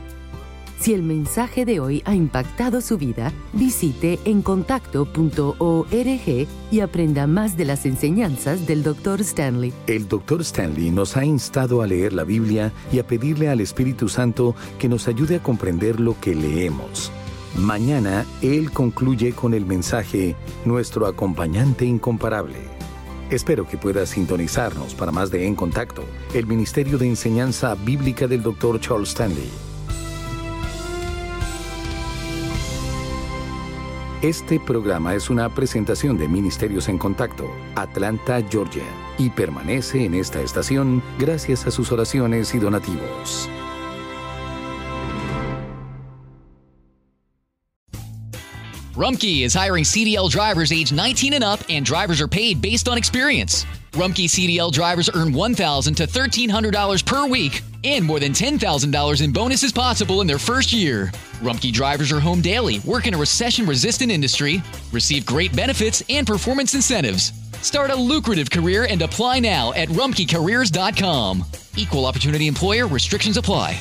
Si 0.80 0.94
el 0.94 1.02
mensaje 1.02 1.66
de 1.66 1.80
hoy 1.80 2.04
ha 2.06 2.14
impactado 2.14 2.82
su 2.82 2.98
vida, 2.98 3.34
visite 3.54 4.20
encontacto.org 4.26 6.48
y 6.72 6.80
aprenda 6.82 7.26
más 7.26 7.58
de 7.58 7.66
las 7.66 7.86
enseñanzas 7.86 8.68
del 8.68 8.84
Dr. 8.84 9.22
Stanley. 9.22 9.74
El 9.88 10.08
Dr. 10.08 10.42
Stanley 10.42 10.92
nos 10.92 11.18
ha 11.18 11.26
instado 11.26 11.82
a 11.82 11.88
leer 11.88 12.14
la 12.14 12.24
Biblia 12.24 12.72
y 12.92 13.00
a 13.00 13.08
pedirle 13.08 13.50
al 13.50 13.60
Espíritu 13.60 14.08
Santo 14.08 14.56
que 14.78 14.88
nos 14.88 15.08
ayude 15.08 15.38
a 15.38 15.44
comprender 15.44 16.00
lo 16.00 16.20
que 16.20 16.36
leemos. 16.36 17.12
Mañana 17.58 18.26
Él 18.44 18.72
concluye 18.72 19.34
con 19.34 19.56
el 19.56 19.66
mensaje 19.66 20.36
Nuestro 20.64 21.08
acompañante 21.08 21.86
incomparable. 21.86 22.60
Espero 23.32 23.68
que 23.68 23.78
pueda 23.78 24.06
sintonizarnos 24.06 24.94
para 24.94 25.12
más 25.12 25.32
de 25.32 25.48
En 25.48 25.56
Contacto, 25.56 26.04
el 26.36 26.46
Ministerio 26.46 27.00
de 27.00 27.08
Enseñanza 27.08 27.76
Bíblica 27.76 28.28
del 28.28 28.44
Dr. 28.44 28.80
Charles 28.80 29.10
Stanley. 29.10 29.50
Este 34.24 34.60
programa 34.60 35.14
es 35.14 35.30
una 35.30 35.48
presentación 35.54 36.18
de 36.18 36.28
Ministerios 36.28 36.90
en 36.90 36.98
Contacto, 36.98 37.52
Atlanta, 37.76 38.42
Georgia, 38.50 38.82
y 39.20 39.30
permanece 39.30 40.06
en 40.06 40.16
esta 40.16 40.42
estación 40.42 41.04
gracias 41.20 41.68
a 41.68 41.72
sus 41.72 41.92
oraciones 41.92 42.56
y 42.56 42.58
donativos. 42.58 43.48
Rumkey 48.96 49.44
is 49.44 49.54
hiring 49.54 49.84
CDL 49.84 50.32
drivers 50.32 50.72
age 50.72 50.92
19 50.92 51.34
and 51.36 51.44
up, 51.44 51.60
and 51.70 51.86
drivers 51.86 52.20
are 52.20 52.28
paid 52.28 52.60
based 52.60 52.88
on 52.88 52.98
experience. 52.98 53.68
Rumkey 53.92 54.26
CDL 54.26 54.72
drivers 54.72 55.12
earn 55.14 55.32
$1,000 55.32 55.96
to 55.96 56.08
$1,300 56.08 57.06
per 57.06 57.28
week 57.28 57.62
and 57.96 58.06
more 58.06 58.20
than 58.20 58.34
$10,000 58.34 59.22
in 59.22 59.32
bonuses 59.32 59.72
possible 59.72 60.22
in 60.22 60.28
their 60.28 60.40
first 60.40 60.74
year. 60.74 61.08
Rumkey 61.42 61.72
drivers 61.72 62.12
are 62.12 62.20
home 62.20 62.42
daily, 62.42 62.80
work 62.80 63.08
in 63.08 63.14
a 63.14 63.18
recession 63.18 63.66
resistant 63.66 64.12
industry, 64.12 64.62
receive 64.92 65.26
great 65.26 65.56
benefits 65.56 66.04
and 66.10 66.28
performance 66.28 66.74
incentives. 66.74 67.32
Start 67.62 67.90
a 67.92 67.96
lucrative 67.96 68.50
career 68.50 68.88
and 68.90 69.02
apply 69.02 69.40
now 69.40 69.74
at 69.74 69.88
rumkeycareers.com. 69.90 71.46
Equal 71.78 72.06
opportunity 72.06 72.48
employer 72.48 72.88
restrictions 72.88 73.38
apply. 73.38 73.80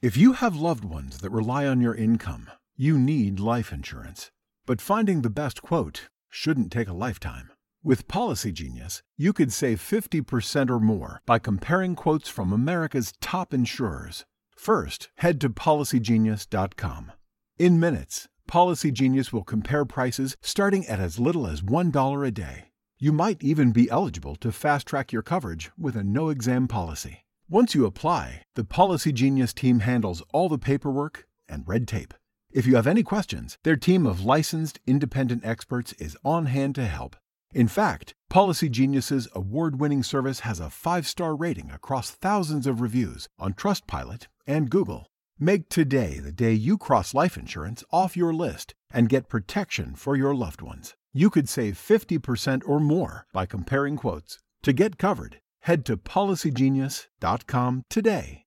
If 0.00 0.16
you 0.16 0.34
have 0.34 0.54
loved 0.54 0.84
ones 0.84 1.18
that 1.18 1.32
rely 1.32 1.66
on 1.66 1.80
your 1.80 1.94
income, 1.94 2.50
you 2.76 2.96
need 2.96 3.40
life 3.40 3.72
insurance. 3.72 4.30
But 4.64 4.80
finding 4.80 5.22
the 5.22 5.30
best 5.30 5.60
quote 5.60 6.08
shouldn't 6.30 6.70
take 6.70 6.88
a 6.88 6.92
lifetime. 6.92 7.50
With 7.88 8.06
Policy 8.06 8.52
Genius, 8.52 9.02
you 9.16 9.32
could 9.32 9.50
save 9.50 9.80
50% 9.80 10.68
or 10.68 10.78
more 10.78 11.22
by 11.24 11.38
comparing 11.38 11.94
quotes 11.94 12.28
from 12.28 12.52
America's 12.52 13.14
top 13.22 13.54
insurers. 13.54 14.26
First, 14.54 15.08
head 15.14 15.40
to 15.40 15.48
policygenius.com. 15.48 17.12
In 17.58 17.80
minutes, 17.80 18.28
Policy 18.46 18.90
Genius 18.92 19.32
will 19.32 19.42
compare 19.42 19.86
prices 19.86 20.36
starting 20.42 20.86
at 20.86 21.00
as 21.00 21.18
little 21.18 21.46
as 21.46 21.62
$1 21.62 22.26
a 22.26 22.30
day. 22.30 22.64
You 22.98 23.10
might 23.10 23.42
even 23.42 23.72
be 23.72 23.88
eligible 23.88 24.36
to 24.36 24.52
fast 24.52 24.86
track 24.86 25.10
your 25.10 25.22
coverage 25.22 25.70
with 25.78 25.96
a 25.96 26.04
no 26.04 26.28
exam 26.28 26.68
policy. 26.68 27.24
Once 27.48 27.74
you 27.74 27.86
apply, 27.86 28.42
the 28.54 28.64
Policy 28.64 29.12
Genius 29.12 29.54
team 29.54 29.80
handles 29.80 30.22
all 30.34 30.50
the 30.50 30.58
paperwork 30.58 31.26
and 31.48 31.66
red 31.66 31.88
tape. 31.88 32.12
If 32.52 32.66
you 32.66 32.76
have 32.76 32.86
any 32.86 33.02
questions, 33.02 33.56
their 33.64 33.76
team 33.76 34.04
of 34.06 34.26
licensed 34.26 34.78
independent 34.86 35.42
experts 35.42 35.94
is 35.94 36.18
on 36.22 36.44
hand 36.44 36.74
to 36.74 36.84
help. 36.84 37.16
In 37.54 37.68
fact, 37.68 38.14
Policy 38.28 38.68
Genius's 38.68 39.26
award-winning 39.34 40.02
service 40.02 40.40
has 40.40 40.60
a 40.60 40.64
5-star 40.64 41.34
rating 41.34 41.70
across 41.70 42.10
thousands 42.10 42.66
of 42.66 42.80
reviews 42.80 43.28
on 43.38 43.54
Trustpilot 43.54 44.26
and 44.46 44.68
Google. 44.68 45.06
Make 45.38 45.68
today 45.68 46.18
the 46.18 46.32
day 46.32 46.52
you 46.52 46.76
cross 46.76 47.14
life 47.14 47.36
insurance 47.36 47.84
off 47.90 48.16
your 48.16 48.34
list 48.34 48.74
and 48.90 49.08
get 49.08 49.28
protection 49.28 49.94
for 49.94 50.16
your 50.16 50.34
loved 50.34 50.60
ones. 50.60 50.94
You 51.12 51.30
could 51.30 51.48
save 51.48 51.74
50% 51.74 52.62
or 52.66 52.80
more 52.80 53.26
by 53.32 53.46
comparing 53.46 53.96
quotes. 53.96 54.38
To 54.62 54.72
get 54.72 54.98
covered, 54.98 55.40
head 55.60 55.84
to 55.86 55.96
policygenius.com 55.96 57.84
today. 57.88 58.44